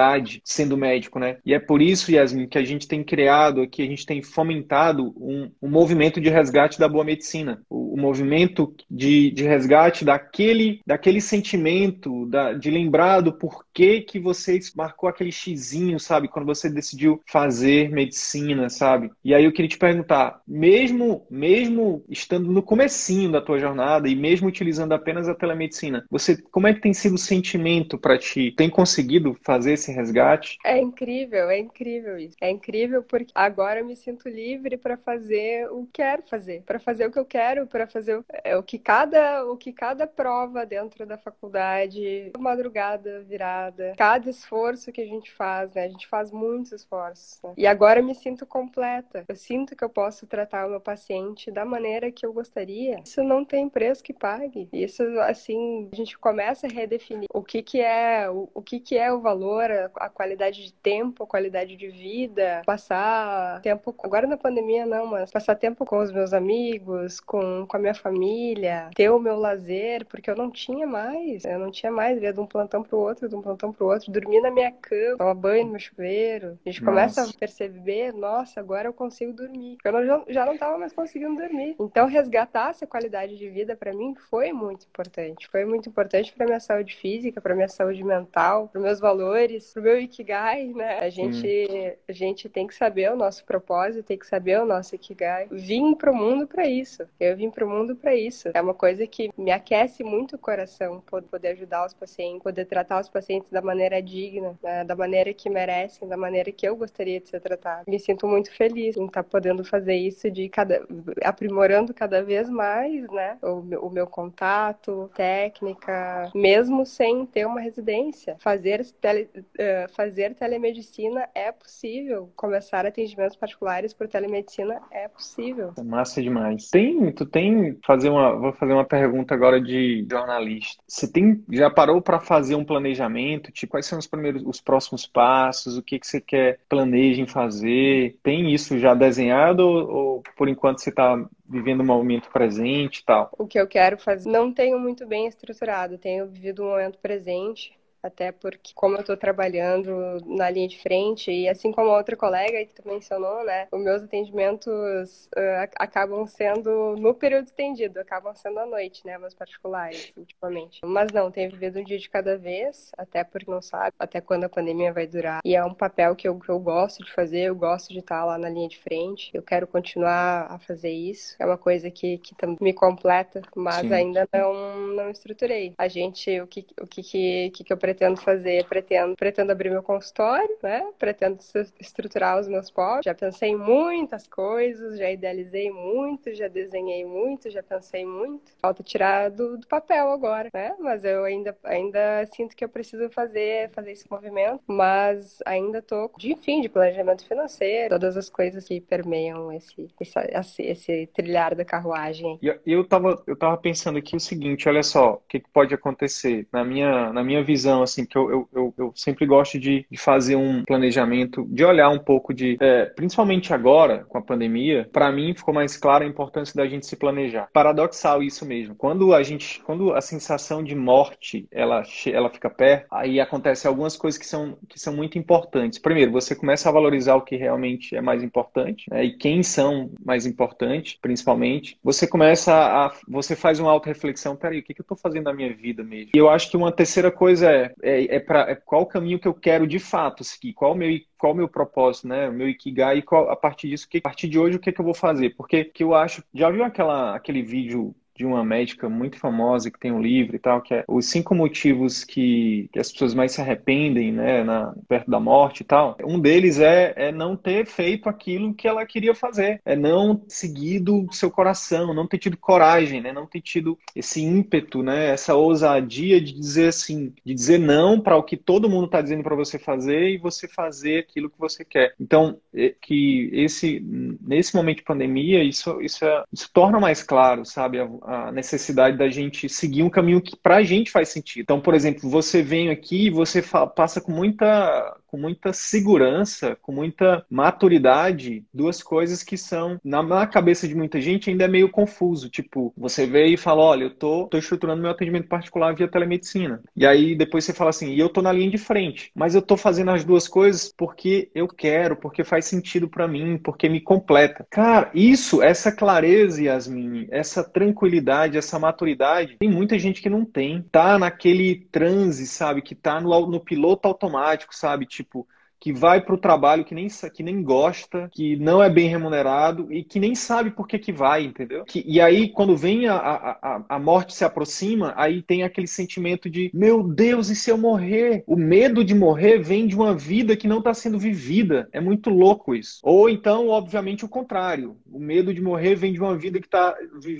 [0.45, 1.39] sendo médico, né?
[1.45, 5.13] E é por isso, Yasmin, que a gente tem criado aqui, a gente tem fomentado
[5.17, 10.81] um, um movimento de resgate da boa medicina, o, o movimento de, de resgate daquele,
[10.87, 16.29] daquele sentimento, da, de lembrar do porquê que você marcou aquele xizinho, sabe?
[16.29, 19.11] Quando você decidiu fazer medicina, sabe?
[19.25, 24.15] E aí eu queria te perguntar, mesmo, mesmo estando no comecinho da tua jornada e
[24.15, 28.53] mesmo utilizando apenas a telemedicina, você, como é que tem sido o sentimento para ti?
[28.57, 30.59] Tem conseguido fazer esse resgate?
[30.65, 32.37] É incrível, é incrível isso.
[32.41, 36.81] É incrível porque agora eu me sinto livre para fazer o que quero fazer, para
[36.81, 40.05] fazer o que eu quero, para fazer o, é, o que cada o que cada
[40.05, 43.62] prova dentro da faculdade, madrugada virada,
[43.96, 45.85] cada esforço que a gente faz, né?
[45.85, 47.38] A gente faz muitos esforços.
[47.42, 47.55] Né?
[47.57, 49.25] E agora eu me sinto completa.
[49.29, 53.01] Eu sinto que eu posso tratar o meu paciente da maneira que eu gostaria.
[53.05, 54.68] Isso não tem preço que pague.
[54.72, 58.96] Isso assim, a gente começa a redefinir o que que é o, o que que
[58.96, 64.27] é o valor, a, a qualidade de tempo, a qualidade de vida, passar tempo agora
[64.27, 68.90] na pandemia não, mas passar tempo com os meus amigos, com, com a minha família,
[68.94, 72.40] ter o meu lazer, porque eu não tinha mais, eu não tinha mais, ia de
[72.40, 75.65] um plantão pro outro, de um plantão pro outro, dormir na minha cama, tomar banho
[75.65, 76.59] no meu chuveiro.
[76.65, 76.85] A gente nossa.
[76.85, 79.79] começa a perceber, nossa, agora eu consigo dormir.
[79.85, 81.77] Eu não, já, já não tava mais conseguindo dormir.
[81.81, 85.49] Então resgatar essa qualidade de vida para mim foi muito importante.
[85.49, 89.83] Foi muito importante para minha saúde física, para minha saúde mental, para meus valores, pro
[89.83, 90.99] meu ikigai, né?
[90.99, 94.95] A gente, a gente tem que saber o nosso propósito, tem que saber o nosso
[94.95, 95.49] ikigai.
[95.51, 97.07] Vim pro mundo para isso.
[97.19, 98.51] Eu vim pro mundo para isso.
[98.55, 103.01] É uma coisa que me aquece muito o coração, poder ajudar os pacientes, poder tratar
[103.01, 104.85] os pacientes da maneira digna, né?
[104.85, 107.85] da maneira que merecem, da maneira que eu gostaria de ser tratado.
[107.89, 110.87] Me sinto muito feliz em estar tá podendo fazer isso de cada
[111.25, 113.39] aprimorando cada vez mais, né?
[113.43, 118.37] O, o meu contato, técnica, mesmo sem ter uma residência.
[118.39, 122.31] Fazer, tele, uh, fazer telemedicina é possível.
[122.37, 125.73] Começar atendimentos particulares por telemedicina é possível.
[125.79, 126.69] É massa demais.
[126.71, 130.83] Tem, tu tem fazer uma, vou fazer uma pergunta agora de jornalista.
[130.87, 133.32] Você tem já parou para fazer um planejamento?
[133.38, 135.77] Tipo, quais são os primeiros, os próximos passos?
[135.77, 138.18] O que que você quer planeja em fazer?
[138.23, 143.05] Tem isso já desenhado ou, ou por enquanto você está vivendo um momento presente e
[143.05, 143.31] tal?
[143.38, 145.99] O que eu quero fazer não tenho muito bem estruturado.
[145.99, 151.31] Tenho vivido um momento presente até porque como eu estou trabalhando na linha de frente
[151.31, 156.27] e assim como a outra colega que tu mencionou, né, os meus atendimentos uh, acabam
[156.27, 160.81] sendo no período estendido, acabam sendo à noite, né, meus particulares ultimamente.
[160.85, 164.45] Mas não, tenho vivido um dia de cada vez, até porque não sabe até quando
[164.45, 165.41] a pandemia vai durar.
[165.45, 168.25] E é um papel que eu, que eu gosto de fazer, eu gosto de estar
[168.25, 169.31] lá na linha de frente.
[169.33, 171.37] Eu quero continuar a fazer isso.
[171.38, 173.93] É uma coisa que, que me completa, mas Sim.
[173.93, 175.75] ainda não não estruturei.
[175.79, 179.83] A gente o que o que que, que eu pretendo fazer, pretendo, pretendo abrir meu
[179.83, 180.83] consultório, né?
[180.99, 181.39] Pretendo
[181.79, 183.05] estruturar os meus povos.
[183.05, 188.51] Já pensei em muitas coisas, já idealizei muito, já desenhei muito, já pensei muito.
[188.61, 190.75] Falta tirar do, do papel agora, né?
[190.81, 196.11] Mas eu ainda, ainda sinto que eu preciso fazer, fazer esse movimento, mas ainda tô
[196.17, 201.65] de fim de planejamento financeiro, todas as coisas que permeiam esse, esse, esse trilhar da
[201.65, 202.39] carruagem.
[202.41, 205.75] Eu, eu, tava, eu tava pensando aqui o seguinte, olha só, o que, que pode
[205.75, 209.87] acontecer na minha, na minha visão assim, que eu, eu, eu, eu sempre gosto de,
[209.90, 214.88] de, fazer um planejamento, de olhar um pouco de, é, principalmente agora, com a pandemia,
[214.92, 217.49] para mim ficou mais clara a importância da gente se planejar.
[217.53, 218.75] Paradoxal isso mesmo.
[218.75, 223.97] Quando a gente, quando a sensação de morte, ela, ela fica perto, aí acontece algumas
[223.97, 225.79] coisas que são, que são muito importantes.
[225.79, 229.90] Primeiro, você começa a valorizar o que realmente é mais importante, né, e quem são
[230.05, 231.79] mais importantes, principalmente.
[231.83, 235.35] Você começa a, você faz uma auto-reflexão, peraí, o que, que eu estou fazendo na
[235.35, 236.11] minha vida mesmo?
[236.14, 239.19] E eu acho que uma terceira coisa é, é, é para é qual o caminho
[239.19, 242.33] que eu quero de fato seguir, qual o meu qual o meu propósito, né, o
[242.33, 244.73] meu ikigai e qual, a partir disso, que, a partir de hoje o que, é
[244.73, 245.31] que eu vou fazer?
[245.37, 249.79] Porque que eu acho, já viu aquela aquele vídeo de uma médica muito famosa que
[249.79, 253.33] tem um livro e tal, que é os cinco motivos que, que as pessoas mais
[253.33, 255.96] se arrependem, né, na, perto da morte e tal.
[256.05, 261.07] Um deles é, é não ter feito aquilo que ela queria fazer, é não seguido
[261.11, 266.20] seu coração, não ter tido coragem, né, não ter tido esse ímpeto, né, essa ousadia
[266.20, 269.59] de dizer assim, de dizer não para o que todo mundo está dizendo para você
[269.59, 271.94] fazer e você fazer aquilo que você quer.
[272.01, 273.81] Então, é, que esse
[274.20, 278.97] nesse momento de pandemia, isso isso, é, isso torna mais claro, sabe, a, a necessidade
[278.97, 281.43] da gente seguir um caminho que para a gente faz sentido.
[281.43, 283.43] Então, por exemplo, você vem aqui e você
[283.75, 290.66] passa com muita com muita segurança, com muita maturidade, duas coisas que são, na, cabeça
[290.66, 292.31] de muita gente, ainda é meio confuso.
[292.31, 296.62] Tipo, você veio e fala: olha, eu tô, tô estruturando meu atendimento particular via telemedicina.
[296.75, 299.42] E aí depois você fala assim: e eu tô na linha de frente, mas eu
[299.42, 303.83] tô fazendo as duas coisas porque eu quero, porque faz sentido para mim, porque me
[303.83, 304.46] completa.
[304.48, 310.62] Cara, isso, essa clareza, Yasmin, essa tranquilidade, essa maturidade, tem muita gente que não tem.
[310.72, 312.62] Tá naquele transe, sabe?
[312.62, 314.87] Que tá no, no piloto automático, sabe?
[314.87, 315.29] Tipo, tipo,
[315.62, 319.72] que vai para o trabalho que nem, que nem gosta, que não é bem remunerado
[319.72, 321.64] e que nem sabe por que, que vai, entendeu?
[321.64, 326.29] Que, e aí, quando vem a, a, a morte se aproxima, aí tem aquele sentimento
[326.29, 328.25] de meu Deus, e se eu morrer?
[328.27, 331.68] O medo de morrer vem de uma vida que não está sendo vivida.
[331.70, 332.81] É muito louco isso.
[332.83, 334.77] Ou então, obviamente, o contrário.
[334.90, 336.75] O medo de morrer vem de uma vida que está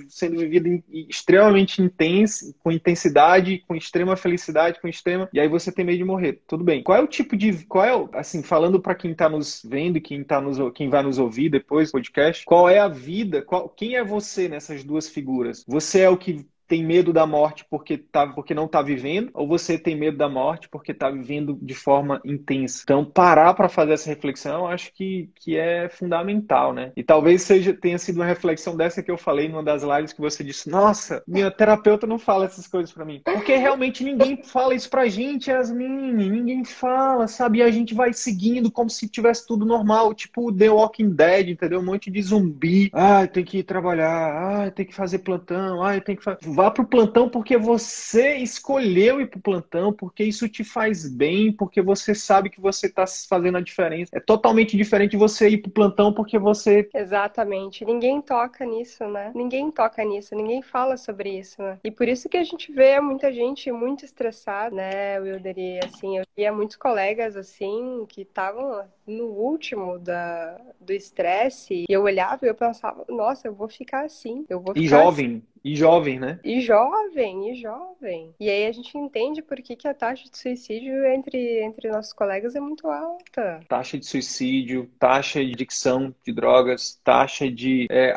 [0.09, 5.29] sendo vivida extremamente intensa, com intensidade, com extrema felicidade, com extrema.
[5.31, 6.41] E aí você tem medo de morrer.
[6.45, 6.83] Tudo bem.
[6.83, 7.65] Qual é o tipo de.
[7.65, 10.89] Qual é, assim, assim, falando para quem está nos vendo e quem, tá nos, quem
[10.89, 14.83] vai nos ouvir depois do podcast, qual é a vida, qual, quem é você nessas
[14.83, 15.63] duas figuras?
[15.67, 19.47] Você é o que tem medo da morte porque, tá, porque não está vivendo, ou
[19.47, 22.81] você tem medo da morte porque está vivendo de forma intensa.
[22.83, 26.91] Então, parar para fazer essa reflexão, acho que, que é fundamental, né?
[26.97, 30.19] E talvez seja tenha sido uma reflexão dessa que eu falei numa das lives que
[30.19, 33.21] você disse: Nossa, minha terapeuta não fala essas coisas para mim.
[33.23, 36.11] Porque realmente ninguém fala isso pra gente, Yasmin.
[36.11, 37.59] Ninguém fala, sabe?
[37.59, 41.81] E a gente vai seguindo como se tivesse tudo normal, tipo The Walking Dead, entendeu?
[41.81, 42.89] Um monte de zumbi.
[42.91, 44.65] Ah, tem que ir trabalhar.
[44.65, 45.83] Ah, tem que fazer plantão.
[45.83, 49.91] Ah, tem que fazer Vá para o plantão porque você escolheu ir para o plantão,
[49.91, 54.09] porque isso te faz bem, porque você sabe que você está fazendo a diferença.
[54.15, 56.89] É totalmente diferente de você ir para o plantão porque você.
[56.93, 57.83] Exatamente.
[57.83, 59.33] Ninguém toca nisso, né?
[59.35, 61.79] Ninguém toca nisso, ninguém fala sobre isso, né?
[61.83, 65.57] E por isso que a gente vê muita gente muito estressada, né, Wilder?
[65.57, 71.93] E assim, eu via muitos colegas assim que estavam no último da, do estresse, e
[71.93, 75.25] eu olhava e eu pensava, nossa, eu vou ficar assim, eu vou ficar E jovem,
[75.25, 75.52] assim.
[75.63, 76.39] E jovem, né?
[76.43, 78.35] E jovem, e jovem.
[78.39, 82.11] E aí a gente entende por que, que a taxa de suicídio entre, entre nossos
[82.11, 83.61] colegas é muito alta.
[83.67, 88.13] Taxa de suicídio, taxa de adicção de drogas, taxa de é,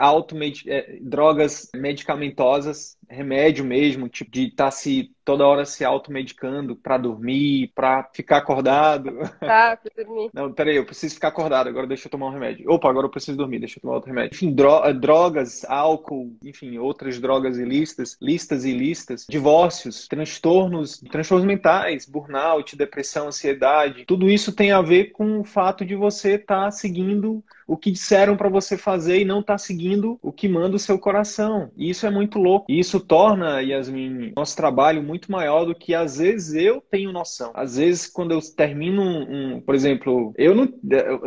[0.66, 6.98] é, drogas medicamentosas, remédio mesmo, tipo de estar tá se toda hora se automedicando para
[6.98, 9.10] dormir, para ficar acordado.
[9.46, 10.30] Tá, pra dormir.
[10.32, 12.70] Não, peraí, eu preciso ficar acordado, agora deixa eu tomar um remédio.
[12.70, 14.34] Opa, agora eu preciso dormir, deixa eu tomar outro remédio.
[14.34, 22.06] Enfim, dro eh, drogas, álcool, enfim, outras drogas ilícitas, listas ilícitas, divórcios, transtornos, transtornos mentais,
[22.06, 24.04] burnout, depressão, ansiedade.
[24.04, 27.90] Tudo isso tem a ver com o fato de você estar tá seguindo o que
[27.90, 31.70] disseram para você fazer e não está seguindo o que manda o seu coração.
[31.76, 32.66] E isso é muito louco.
[32.68, 37.50] E isso torna, Yasmin, nosso trabalho muito maior do que às vezes eu tenho noção.
[37.54, 40.68] Às vezes, quando eu termino um, um por exemplo, eu não,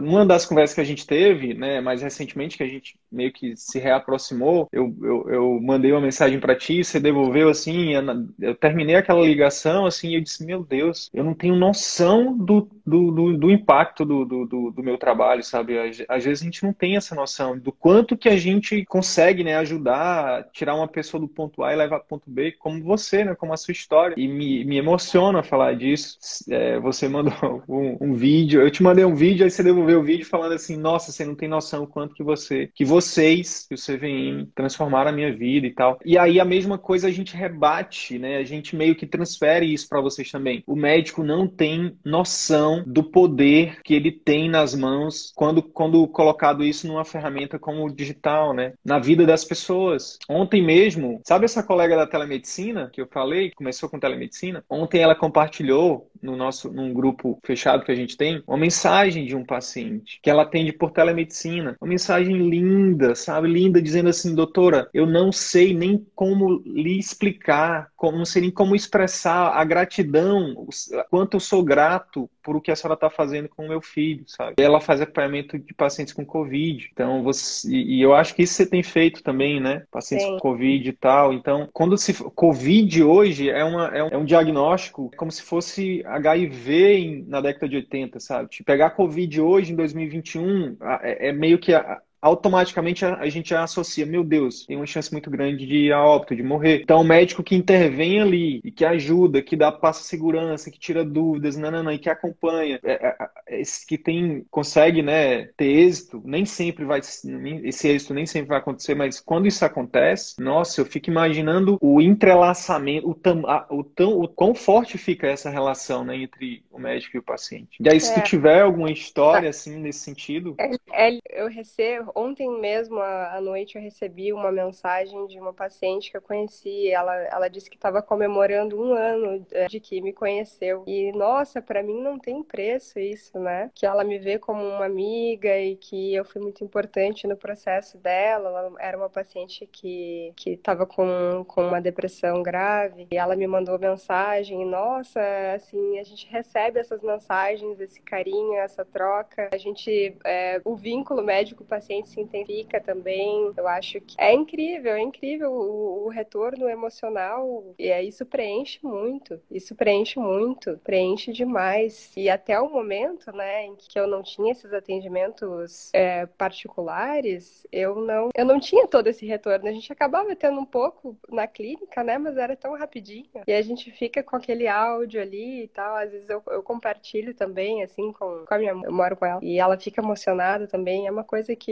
[0.02, 3.56] numa das conversas que a gente teve, né, mais recentemente, que a gente meio que
[3.56, 7.94] se reaproximou, eu, eu, eu mandei uma mensagem para ti, você devolveu assim,
[8.40, 12.68] eu terminei aquela ligação assim, e eu disse, meu Deus, eu não tenho noção do,
[12.86, 15.76] do, do, do impacto do, do, do, meu trabalho, sabe?
[16.08, 19.56] Às vezes a gente não tem essa noção do quanto que a gente consegue, né,
[19.58, 23.24] ajudar, tirar uma pessoa do ponto A e levar para o ponto B, como você,
[23.24, 24.16] né, como a sua história.
[24.18, 26.18] E me, me emociona falar disso.
[26.50, 27.34] É, você mandou
[27.68, 30.78] um, um, vídeo, eu te mandei um vídeo, aí você devolveu o vídeo falando assim,
[30.78, 35.10] nossa, você não tem noção o quanto que você, que vocês, que o CVM, transformaram
[35.10, 36.00] a minha vida e tal.
[36.06, 39.88] E aí a mesma coisa a gente rebate, né, a gente meio que transfere isso
[39.88, 40.64] para vocês também.
[40.68, 46.66] O médico não tem noção do poder que ele tem nas mãos quando, quando colocado
[46.66, 48.74] isso numa ferramenta como o digital, né?
[48.84, 50.20] Na vida das pessoas.
[50.28, 54.62] Ontem mesmo, sabe essa colega da telemedicina que eu falei, começou com telemedicina?
[54.70, 59.36] Ontem ela compartilhou no nosso num grupo fechado que a gente tem, uma mensagem de
[59.36, 61.76] um paciente que ela atende por telemedicina.
[61.82, 63.48] Uma mensagem linda, sabe?
[63.48, 68.52] Linda, dizendo assim, doutora, eu não sei nem como lhe explicar, como, não sei nem
[68.52, 70.68] como expressar a gratidão,
[71.10, 74.24] quanto eu sou grato por o que a senhora está fazendo com o meu filho,
[74.26, 74.56] sabe?
[74.58, 76.90] Ela faz acompanhamento de pacientes com Covid.
[76.92, 77.70] Então, você.
[77.70, 79.84] E eu acho que isso você tem feito também, né?
[79.92, 80.34] Pacientes Sim.
[80.34, 81.32] com Covid e tal.
[81.32, 82.14] Então, quando se.
[82.14, 87.42] Covid hoje é, uma, é, um, é um diagnóstico como se fosse HIV em, na
[87.42, 88.50] década de 80, sabe?
[88.50, 91.74] Tipo, pegar Covid hoje, em 2021, é, é meio que.
[91.74, 95.76] A, automaticamente a, a, gente já associa, meu Deus, tem uma chance muito grande de
[95.86, 96.82] ir a óbito, de morrer.
[96.82, 101.04] Então, o médico que intervém ali e que ajuda, que dá passa segurança, que tira
[101.04, 103.16] dúvidas, nananã, e que acompanha, é, é,
[103.48, 108.58] é, que tem, consegue, né, ter êxito, nem sempre vai, esse êxito nem sempre vai
[108.58, 113.84] acontecer, mas quando isso acontece, nossa, eu fico imaginando o entrelaçamento, o, tam, a, o,
[113.84, 117.78] tão, o quão forte fica essa relação, né, entre o médico e o paciente.
[117.80, 118.24] E aí, se tu é.
[118.24, 120.56] tiver alguma história, assim, nesse sentido...
[120.92, 126.18] É, eu recebo ontem mesmo à noite eu recebi uma mensagem de uma paciente que
[126.18, 126.90] eu conheci.
[126.90, 130.84] Ela, ela disse que estava comemorando um ano é, de que me conheceu.
[130.88, 133.70] E nossa, para mim não tem preço isso, né?
[133.74, 137.98] Que ela me vê como uma amiga e que eu fui muito importante no processo
[137.98, 138.50] dela.
[138.50, 143.48] Ela era uma paciente que que estava com, com uma depressão grave e ela me
[143.48, 144.66] mandou mensagem.
[144.66, 145.20] Nossa,
[145.54, 149.50] assim a gente recebe essas mensagens, esse carinho, essa troca.
[149.52, 153.52] A gente é, o vínculo médico-paciente se intensifica também.
[153.56, 157.74] Eu acho que é incrível, é incrível o, o retorno emocional.
[157.78, 159.40] E é, isso preenche muito.
[159.50, 162.12] Isso preenche muito, preenche demais.
[162.16, 167.96] E até o momento, né, em que eu não tinha esses atendimentos é, particulares, eu
[167.96, 169.68] não, eu não tinha todo esse retorno.
[169.68, 173.30] A gente acabava tendo um pouco na clínica, né, mas era tão rapidinho.
[173.48, 175.96] E a gente fica com aquele áudio ali e tal.
[175.96, 178.86] Às vezes eu, eu compartilho também, assim, com, com a minha mãe.
[178.86, 179.40] Eu moro com ela.
[179.44, 181.08] E ela fica emocionada também.
[181.08, 181.70] É uma coisa que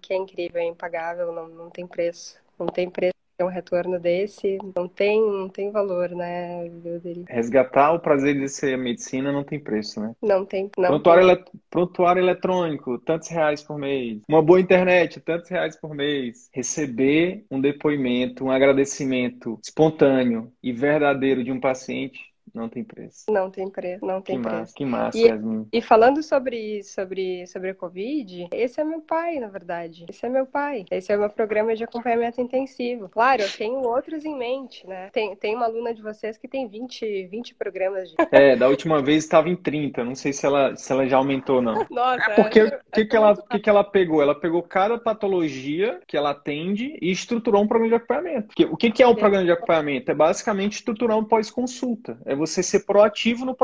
[0.00, 2.38] que, é incrível, é impagável, não, não tem preço.
[2.58, 6.70] Não tem preço um retorno desse não tem, não tem valor, né,
[7.28, 10.14] Resgatar o prazer de ser medicina não tem preço, né?
[10.22, 10.70] Não tem.
[10.78, 11.44] Não prontuário, tem.
[11.70, 14.20] prontuário eletrônico, tantos reais por mês.
[14.28, 16.48] Uma boa internet, tantos reais por mês.
[16.52, 22.18] Receber um depoimento, um agradecimento espontâneo e verdadeiro de um paciente
[22.54, 23.24] não tem preço.
[23.30, 24.60] Não tem preço, não tem que preço.
[24.60, 25.68] Massa, que massa, e, Yasmin.
[25.72, 30.06] E falando sobre, sobre, sobre a Covid, esse é meu pai, na verdade.
[30.08, 30.84] Esse é meu pai.
[30.90, 33.08] Esse é o meu programa de acompanhamento intensivo.
[33.08, 35.10] Claro, eu tenho outros em mente, né?
[35.12, 38.16] Tem, tem uma aluna de vocês que tem 20, 20 programas de.
[38.30, 40.04] É, da última vez estava em 30.
[40.04, 41.86] Não sei se ela, se ela já aumentou, não.
[41.90, 44.22] Nossa, Porque o que, que, ela, que, que ela pegou?
[44.22, 48.54] Ela pegou cada patologia que ela atende e estruturou um programa de acompanhamento.
[48.70, 50.10] O que, que é o programa de acompanhamento?
[50.10, 52.18] É basicamente estruturar um pós-consulta.
[52.24, 53.54] É você você ser proativo no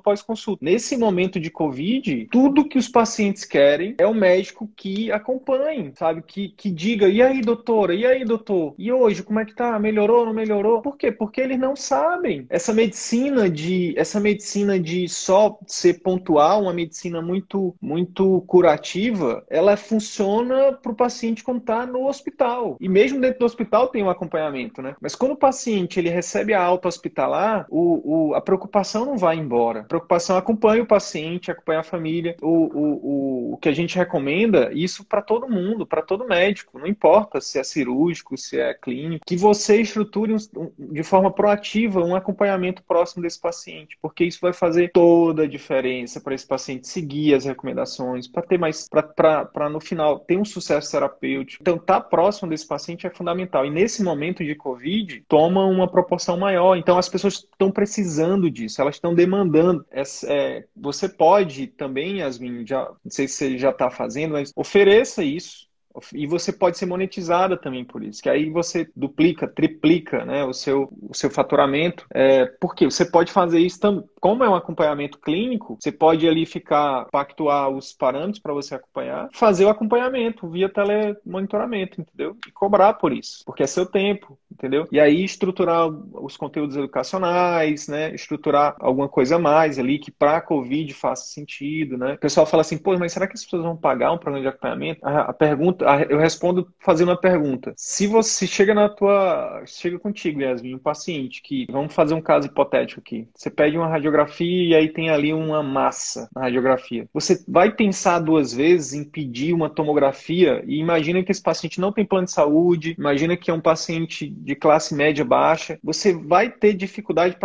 [0.00, 0.64] pós-consulta.
[0.64, 6.22] Nesse momento de Covid, tudo que os pacientes querem é o médico que acompanhe, sabe?
[6.22, 7.94] Que, que diga, e aí, doutora?
[7.94, 8.74] E aí, doutor?
[8.78, 9.78] E hoje, como é que tá?
[9.78, 10.80] Melhorou, não melhorou?
[10.80, 11.12] Por quê?
[11.12, 12.46] Porque eles não sabem.
[12.48, 19.76] Essa medicina de, essa medicina de só ser pontual, uma medicina muito, muito curativa, ela
[19.76, 22.76] funciona para o paciente quando está no hospital.
[22.80, 24.96] E mesmo dentro do hospital tem um acompanhamento, né?
[25.00, 29.36] Mas quando o paciente ele recebe a alta hospitalar, o, o a preocupação não vai
[29.36, 29.80] embora.
[29.80, 32.36] A preocupação acompanha o paciente, acompanha a família.
[32.40, 36.78] O, o, o, o que a gente recomenda, isso para todo mundo, para todo médico,
[36.78, 42.00] não importa se é cirúrgico, se é clínico, que você estruture um, de forma proativa
[42.00, 46.88] um acompanhamento próximo desse paciente, porque isso vai fazer toda a diferença para esse paciente
[46.88, 51.62] seguir as recomendações, para ter mais, para no final ter um sucesso terapêutico.
[51.62, 53.64] Então, estar tá próximo desse paciente é fundamental.
[53.64, 56.76] E nesse momento de Covid, toma uma proporção maior.
[56.76, 59.84] Então, as pessoas estão precisando precisando disso, elas estão demandando.
[59.90, 64.52] É, é, você pode também, Yasmin, já, não sei se você já está fazendo, mas
[64.56, 65.70] ofereça isso
[66.14, 70.52] e você pode ser monetizada também por isso, que aí você duplica, triplica né, o,
[70.52, 72.06] seu, o seu faturamento.
[72.14, 74.04] É, porque você pode fazer isso também.
[74.20, 79.28] Como é um acompanhamento clínico, você pode ali ficar, pactuar os parâmetros para você acompanhar,
[79.32, 82.36] fazer o acompanhamento via telemonitoramento, entendeu?
[82.46, 84.86] E cobrar por isso, porque é seu tempo, entendeu?
[84.92, 88.14] E aí estruturar os conteúdos educacionais, né?
[88.14, 92.14] Estruturar alguma coisa a mais ali que para a Covid faça sentido, né?
[92.14, 94.48] O pessoal fala assim, pô, mas será que as pessoas vão pagar um programa de
[94.48, 95.00] acompanhamento?
[95.06, 97.72] A, a pergunta eu respondo fazendo uma pergunta.
[97.76, 99.62] Se você chega na tua.
[99.66, 101.66] Chega contigo, Yasmin, um paciente que.
[101.70, 103.28] Vamos fazer um caso hipotético aqui.
[103.34, 107.08] Você pede uma radiografia e aí tem ali uma massa na radiografia.
[107.12, 111.92] Você vai pensar duas vezes em pedir uma tomografia e imagina que esse paciente não
[111.92, 115.78] tem plano de saúde, imagina que é um paciente de classe média baixa.
[115.82, 117.36] Você vai ter dificuldade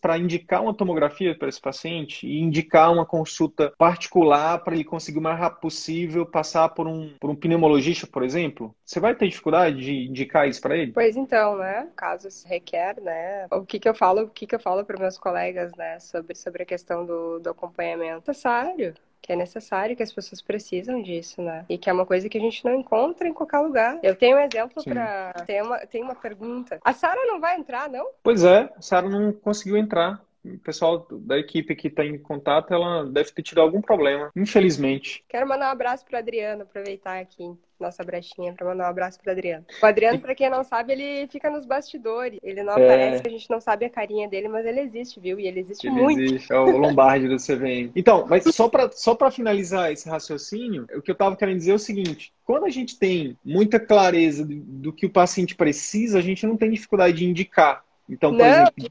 [0.00, 5.18] para indicar uma tomografia para esse paciente e indicar uma consulta particular para ele conseguir
[5.18, 9.28] o mais rápido possível passar por um, por um pneumologista, por exemplo, você vai ter
[9.28, 10.92] dificuldade de indicar isso para ele?
[10.92, 11.88] Pois então, né?
[11.94, 13.46] Caso se requer, né?
[13.50, 16.34] O que que eu falo, o que que eu falo para meus colegas, né, sobre,
[16.34, 21.42] sobre a questão do, do acompanhamento necessário que é necessário, que as pessoas precisam disso,
[21.42, 21.64] né?
[21.68, 23.98] E que é uma coisa que a gente não encontra em qualquer lugar.
[24.02, 26.78] Eu tenho um exemplo para tem uma tem uma pergunta.
[26.84, 28.06] A Sara não vai entrar, não?
[28.22, 30.22] Pois é, a Sara não conseguiu entrar.
[30.44, 35.22] o pessoal da equipe que está em contato, ela deve ter tido algum problema, infelizmente.
[35.28, 39.32] Quero mandar um abraço para Adriano, aproveitar aqui nossa brechinha para mandar um abraço para
[39.32, 39.64] Adriano.
[39.82, 42.38] O Adriano, para quem não sabe, ele fica nos bastidores.
[42.42, 42.84] Ele não é...
[42.84, 45.38] aparece, a gente não sabe a carinha dele, mas ele existe, viu?
[45.40, 46.20] E ele existe ele muito.
[46.20, 46.52] Existe.
[46.52, 47.90] É o Lombardi do CVM.
[48.00, 51.74] Então, mas só para só finalizar esse raciocínio, o que eu estava querendo dizer é
[51.74, 56.22] o seguinte: quando a gente tem muita clareza do, do que o paciente precisa, a
[56.22, 57.84] gente não tem dificuldade de indicar.
[58.08, 58.90] Então, por não, exemplo,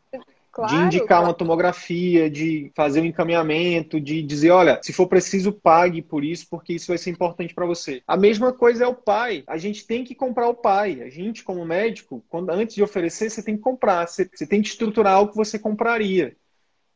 [0.60, 1.26] Claro, de indicar claro.
[1.26, 6.48] uma tomografia, de fazer um encaminhamento, de dizer, olha, se for preciso, pague por isso,
[6.50, 8.02] porque isso vai ser importante para você.
[8.06, 9.44] A mesma coisa é o pai.
[9.48, 11.02] A gente tem que comprar o pai.
[11.02, 14.08] A gente, como médico, quando, antes de oferecer, você tem que comprar.
[14.08, 16.36] Você, você tem que estruturar algo que você compraria.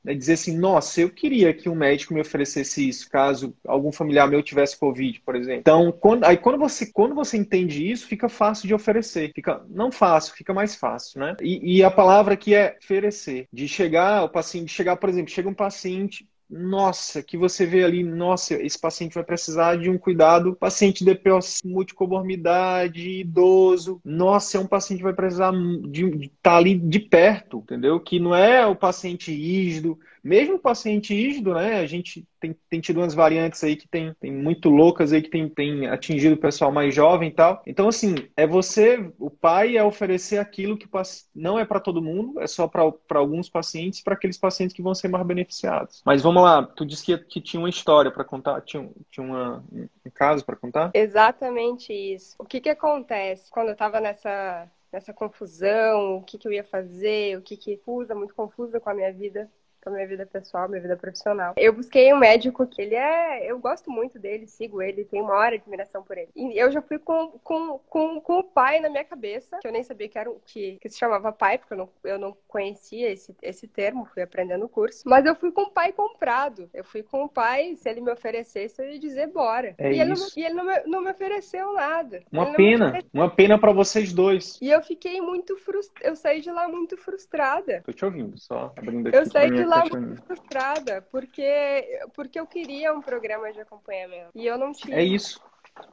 [0.04, 4.28] Né, dizer assim, nossa, eu queria que um médico me oferecesse isso, caso algum familiar
[4.28, 5.62] meu tivesse Covid, por exemplo.
[5.62, 9.32] Então, quando, aí quando você, quando você entende isso, fica fácil de oferecer.
[9.34, 11.36] Fica, não fácil, fica mais fácil, né?
[11.42, 15.48] E, e a palavra que é oferecer, de chegar, o paciente, chegar, por exemplo, chega
[15.48, 20.56] um paciente nossa, que você vê ali, nossa, esse paciente vai precisar de um cuidado,
[20.56, 25.52] paciente DPOC, multicomorbidade, idoso, nossa, é um paciente que vai precisar
[25.90, 28.00] de estar tá ali de perto, entendeu?
[28.00, 32.80] Que não é o paciente rígido, mesmo o paciente rígido, né, a gente tem, tem
[32.82, 36.40] tido umas variantes aí que tem, tem muito loucas aí que tem, tem atingido o
[36.40, 37.62] pessoal mais jovem e tal.
[37.66, 40.88] Então, assim, é você, o pai é oferecer aquilo que
[41.36, 42.84] não é para todo mundo, é só para
[43.16, 46.02] alguns pacientes, para aqueles pacientes que vão ser mais beneficiados.
[46.06, 49.64] Mas vamos lá, tu disse que, que tinha uma história para contar, tinha, tinha uma,
[49.72, 50.92] um caso para contar?
[50.94, 52.36] Exatamente isso.
[52.40, 56.64] O que que acontece quando eu estava nessa nessa confusão, o que, que eu ia
[56.64, 57.82] fazer, o que que
[58.14, 59.50] muito confusa com a minha vida
[59.84, 61.54] para minha vida pessoal, minha vida profissional.
[61.58, 65.36] Eu busquei um médico que ele é, eu gosto muito dele, sigo ele, tenho uma
[65.36, 66.30] hora de admiração por ele.
[66.36, 69.72] E eu já fui com, com, com, com o pai na minha cabeça, que eu
[69.72, 73.12] nem sabia que era que, que se chamava pai, porque eu não, eu não conhecia
[73.12, 75.04] esse, esse termo, fui aprendendo o curso.
[75.06, 76.70] Mas eu fui com o pai comprado.
[76.74, 79.76] Eu fui com o pai, se ele me oferecesse, eu ia dizer bora.
[79.78, 82.24] É e, ele não, e ele não me, não me ofereceu nada.
[82.32, 84.58] Uma pena, uma pena para vocês dois.
[84.62, 87.82] E eu fiquei muito frustrada, eu saí de lá muito frustrada.
[87.86, 89.18] Tô te ouvindo, só abrindo aqui.
[89.18, 94.32] Eu saí de lá lá muito frustrada, porque, porque eu queria um programa de acompanhamento.
[94.36, 94.98] E eu não tinha.
[94.98, 95.42] É isso.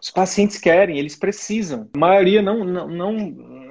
[0.00, 1.88] Os pacientes querem, eles precisam.
[1.94, 3.14] A maioria não, não, não,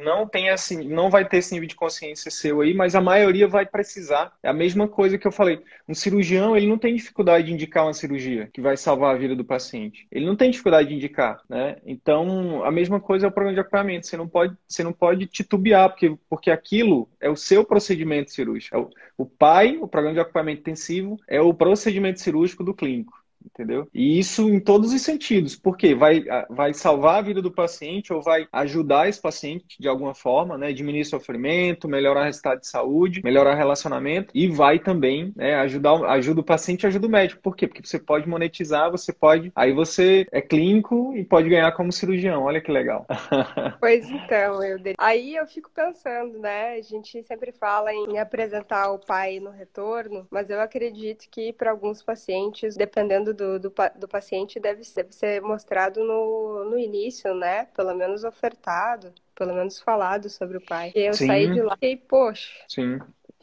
[0.03, 3.47] não tem assim, não vai ter esse nível de consciência seu aí, mas a maioria
[3.47, 4.33] vai precisar.
[4.43, 5.59] É a mesma coisa que eu falei.
[5.87, 9.35] Um cirurgião, ele não tem dificuldade de indicar uma cirurgia que vai salvar a vida
[9.35, 10.07] do paciente.
[10.11, 11.77] Ele não tem dificuldade de indicar, né?
[11.85, 14.07] Então, a mesma coisa é o programa de acompanhamento.
[14.07, 18.75] Você não pode, você não pode titubear, porque, porque aquilo é o seu procedimento cirúrgico.
[18.75, 23.18] É o, o pai, o programa de acompanhamento intensivo, é o procedimento cirúrgico do clínico
[23.45, 23.87] entendeu?
[23.93, 28.21] E isso em todos os sentidos, porque vai, vai salvar a vida do paciente ou
[28.21, 30.71] vai ajudar esse paciente de alguma forma, né?
[30.71, 35.89] Diminuir sofrimento, melhorar o resultado de saúde, melhorar o relacionamento e vai também né, ajudar
[36.05, 37.41] ajuda o paciente ajuda o médico.
[37.41, 37.67] Por quê?
[37.67, 39.51] Porque você pode monetizar, você pode.
[39.55, 42.43] Aí você é clínico e pode ganhar como cirurgião.
[42.43, 43.05] Olha que legal.
[43.79, 46.73] Pois então, eu aí eu fico pensando, né?
[46.73, 51.71] A gente sempre fala em apresentar o pai no retorno, mas eu acredito que para
[51.71, 57.65] alguns pacientes, dependendo do, do, do paciente deve, deve ser mostrado no, no início, né?
[57.75, 60.91] Pelo menos ofertado, pelo menos falado sobre o pai.
[60.95, 61.27] E eu Sim.
[61.27, 62.49] saí de lá e, poxa.
[62.67, 62.99] Sim.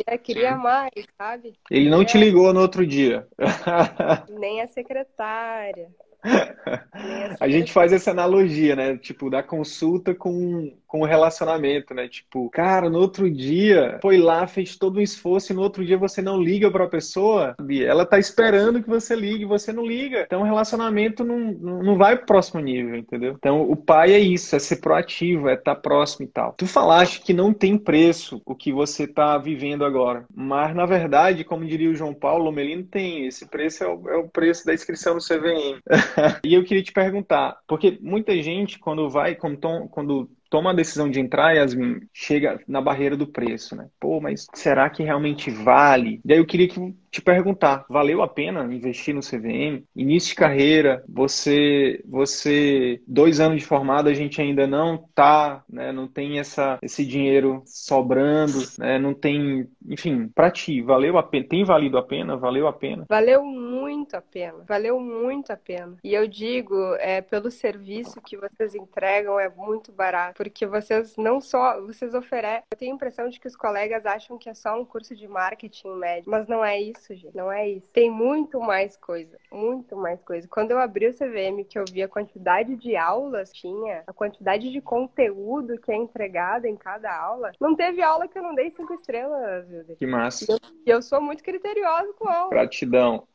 [0.07, 0.63] Eu queria Sim.
[0.63, 1.55] mais, sabe?
[1.71, 3.27] Ele não te ligou no outro dia.
[4.29, 5.89] Nem a secretária.
[7.41, 8.97] a gente faz essa analogia, né?
[8.97, 12.09] Tipo, da consulta com, com o relacionamento, né?
[12.09, 15.99] Tipo, cara, no outro dia foi lá, fez todo um esforço e no outro dia
[15.99, 20.23] você não liga para a pessoa, ela tá esperando que você ligue, você não liga.
[20.27, 23.35] Então o relacionamento não, não vai pro próximo nível, entendeu?
[23.39, 26.55] Então o pai é isso, é ser proativo, é estar tá próximo e tal.
[26.57, 31.45] Tu falaste que não tem preço o que você tá vivendo agora, mas na verdade,
[31.45, 34.65] como diria o João Paulo, o Melino tem, esse preço é o, é o preço
[34.65, 35.81] da inscrição no CVM.
[36.45, 41.11] e eu queria te perguntar, porque muita gente, quando vai, quando, quando toma a decisão
[41.11, 43.91] de entrar, Yasmin, chega na barreira do preço, né?
[44.01, 46.19] Pô, mas será que realmente vale?
[46.25, 49.85] E aí eu queria que te perguntar, valeu a pena investir no CVM?
[49.95, 55.93] Início de carreira, você, você, dois anos de formado, a gente ainda não tá, né?
[55.93, 58.99] Não tem essa, esse dinheiro sobrando, né?
[58.99, 61.47] Não tem, enfim, para ti, valeu a pena?
[61.49, 62.37] Tem valido a pena?
[62.37, 63.07] Valeu a pena?
[63.09, 64.65] Valeu muito a pena.
[64.69, 65.97] Valeu muito a pena.
[66.05, 71.41] E eu digo, é, pelo serviço que vocês entregam é muito barato, porque vocês não
[71.41, 74.81] só, vocês oferecem, eu tenho a impressão de que os colegas acham que é só
[74.81, 77.91] um curso de marketing médio, mas não é isso, gente, não é isso.
[77.93, 80.47] Tem muito mais coisa, muito mais coisa.
[80.49, 84.71] Quando eu abri o CVM, que eu vi a quantidade de aulas tinha, a quantidade
[84.71, 88.71] de conteúdo que é entregado em cada aula, não teve aula que eu não dei
[88.71, 89.97] cinco estrelas, Wilder.
[89.97, 90.45] Que massa.
[90.45, 92.51] E eu, eu sou muito criteriosa com aula.
[92.51, 93.27] Gratidão.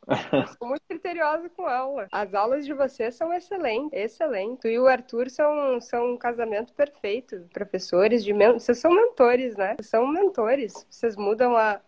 [0.58, 2.08] Sou muito criteriosa com aula.
[2.12, 4.60] As aulas de vocês são excelentes, excelentes.
[4.62, 7.48] Tu e o Arthur são, são um casamento perfeito.
[7.54, 9.76] Professores de men vocês são mentores, né?
[9.76, 10.86] Vocês são mentores.
[10.90, 11.80] Vocês mudam a,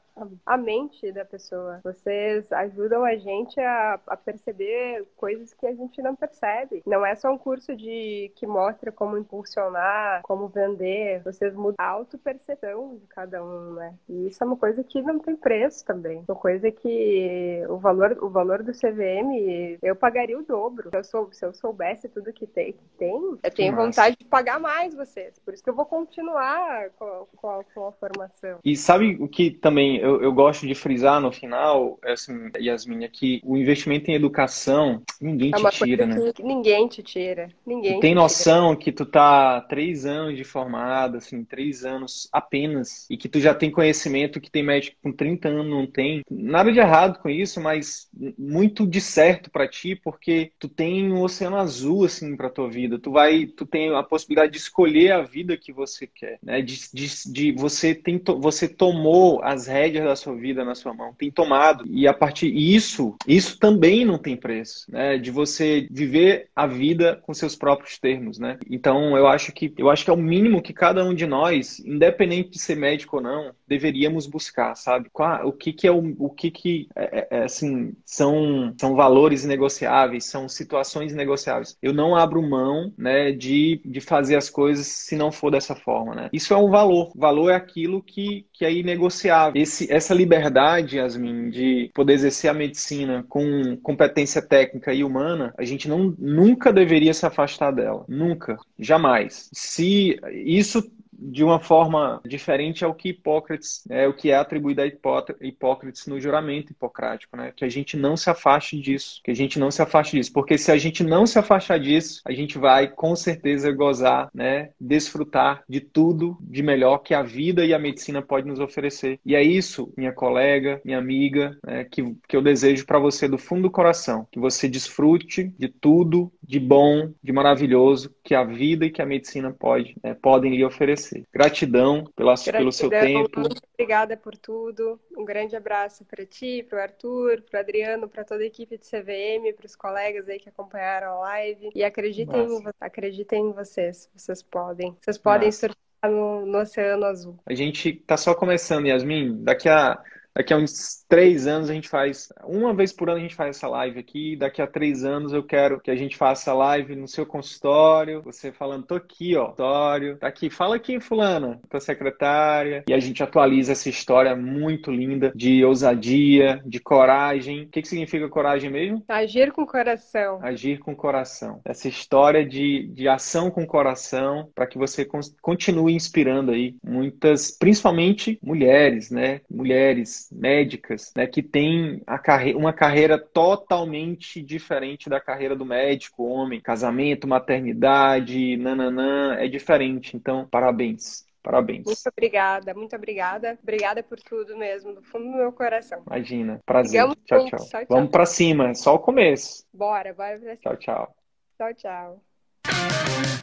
[0.45, 1.81] a mente da pessoa.
[1.83, 6.83] Vocês ajudam a gente a, a, perceber coisas que a gente não percebe.
[6.85, 11.21] Não é só um curso de que mostra como impulsionar, como vender.
[11.23, 13.95] Vocês mudam a auto-percepção de cada um, né?
[14.07, 16.23] E isso é uma coisa que não tem preço também.
[16.27, 20.89] Uma coisa que o valor, o valor do CVM, eu pagaria o dobro.
[20.89, 23.85] Se eu, sou, se eu soubesse tudo que tem, que tem eu tenho Nossa.
[23.85, 25.39] vontade de pagar mais vocês.
[25.39, 28.59] Por isso que eu vou continuar com, com, com a formação.
[28.63, 33.07] E sabe o que também eu, eu gosto de frisar no final, assim, Yasmin, é
[33.07, 36.33] que o investimento em educação, ninguém é te tira, né?
[36.43, 37.49] ninguém te tira.
[37.65, 38.83] Ninguém tem noção tira.
[38.83, 43.55] que tu tá três anos de formada, assim, três anos apenas, e que tu já
[43.55, 46.21] tem conhecimento que tem médico com 30 anos não tem.
[46.29, 51.21] Nada de errado com isso, mas muito de certo para ti, porque tu tem um
[51.21, 52.99] oceano azul, assim, pra tua vida.
[52.99, 56.61] Tu vai, tu tem a possibilidade de escolher a vida que você quer, né?
[56.61, 60.93] De, de, de você tem, você tomou as rédeas rédeas da sua vida na sua
[60.93, 61.85] mão, tem tomado.
[61.89, 65.17] E a partir isso, isso também não tem preço, né?
[65.17, 68.57] De você viver a vida com seus próprios termos, né?
[68.69, 71.79] Então, eu acho que eu acho que é o mínimo que cada um de nós,
[71.79, 75.09] independente de ser médico ou não, deveríamos buscar, sabe?
[75.11, 78.95] Qual, o que que é o, o que que é, é, é assim são são
[78.95, 81.77] valores negociáveis, são situações negociáveis.
[81.81, 86.15] Eu não abro mão, né, de, de fazer as coisas se não for dessa forma,
[86.15, 86.29] né?
[86.33, 87.11] Isso é um valor.
[87.15, 89.61] Valor é aquilo que que é inegociável.
[89.61, 95.53] Esse esse, essa liberdade, Yasmin, de poder exercer a medicina com competência técnica e humana,
[95.57, 98.05] a gente não, nunca deveria se afastar dela.
[98.07, 98.57] Nunca.
[98.79, 99.49] Jamais.
[99.53, 100.83] Se isso
[101.31, 106.19] de uma forma diferente ao que Hipócrates, é o que é atribuído a Hipócrates no
[106.19, 107.53] juramento hipocrático, né?
[107.55, 110.57] Que a gente não se afaste disso, que a gente não se afaste disso, porque
[110.57, 114.71] se a gente não se afastar disso, a gente vai com certeza gozar, né?
[114.79, 119.19] Desfrutar de tudo de melhor que a vida e a medicina pode nos oferecer.
[119.25, 121.85] E é isso, minha colega, minha amiga, né?
[121.85, 126.31] que, que eu desejo para você do fundo do coração, que você desfrute de tudo
[126.41, 130.13] de bom, de maravilhoso que a vida e que a medicina pode, né?
[130.13, 131.23] podem lhe oferecer você.
[131.31, 133.39] Gratidão pela, Gratidão, pelo seu tempo.
[133.39, 134.99] Muito obrigada por tudo.
[135.15, 138.77] Um grande abraço para ti, para o Arthur, para o Adriano, para toda a equipe
[138.77, 141.69] de CVM, para os colegas aí que acompanharam a live.
[141.75, 144.09] E acreditem, em, acreditem em vocês.
[144.15, 144.95] Vocês podem.
[145.01, 147.37] Vocês podem surfar no, no Oceano Azul.
[147.45, 149.43] A gente tá só começando, Yasmin.
[149.43, 150.01] Daqui a
[150.35, 153.57] Daqui a uns três anos a gente faz, uma vez por ano a gente faz
[153.57, 154.35] essa live aqui.
[154.35, 158.21] Daqui a três anos eu quero que a gente faça a live no seu consultório.
[158.23, 160.17] Você falando, tô aqui, ó, consultório.
[160.17, 162.83] Tá aqui, fala aqui, fulana, tua secretária.
[162.87, 167.63] E a gente atualiza essa história muito linda de ousadia, de coragem.
[167.63, 169.03] O que, que significa coragem mesmo?
[169.07, 170.39] Agir com coração.
[170.41, 171.61] Agir com coração.
[171.65, 175.07] Essa história de, de ação com coração para que você
[175.41, 179.41] continue inspirando aí muitas, principalmente mulheres, né?
[179.49, 186.61] Mulheres médicas, né, que têm carre uma carreira totalmente diferente da carreira do médico, homem.
[186.61, 190.15] Casamento, maternidade, nananã, é diferente.
[190.15, 191.25] Então, parabéns.
[191.43, 191.83] Parabéns.
[191.85, 193.59] Muito obrigada, muito obrigada.
[193.61, 196.01] Obrigada por tudo mesmo, do fundo do meu coração.
[196.07, 197.01] Imagina, prazer.
[197.25, 199.65] tchau, tchau, tchau, Vamos para cima, é só o começo.
[199.73, 200.39] Bora, bora.
[200.55, 201.15] Tchau, tchau.
[201.57, 203.42] Tchau, tchau.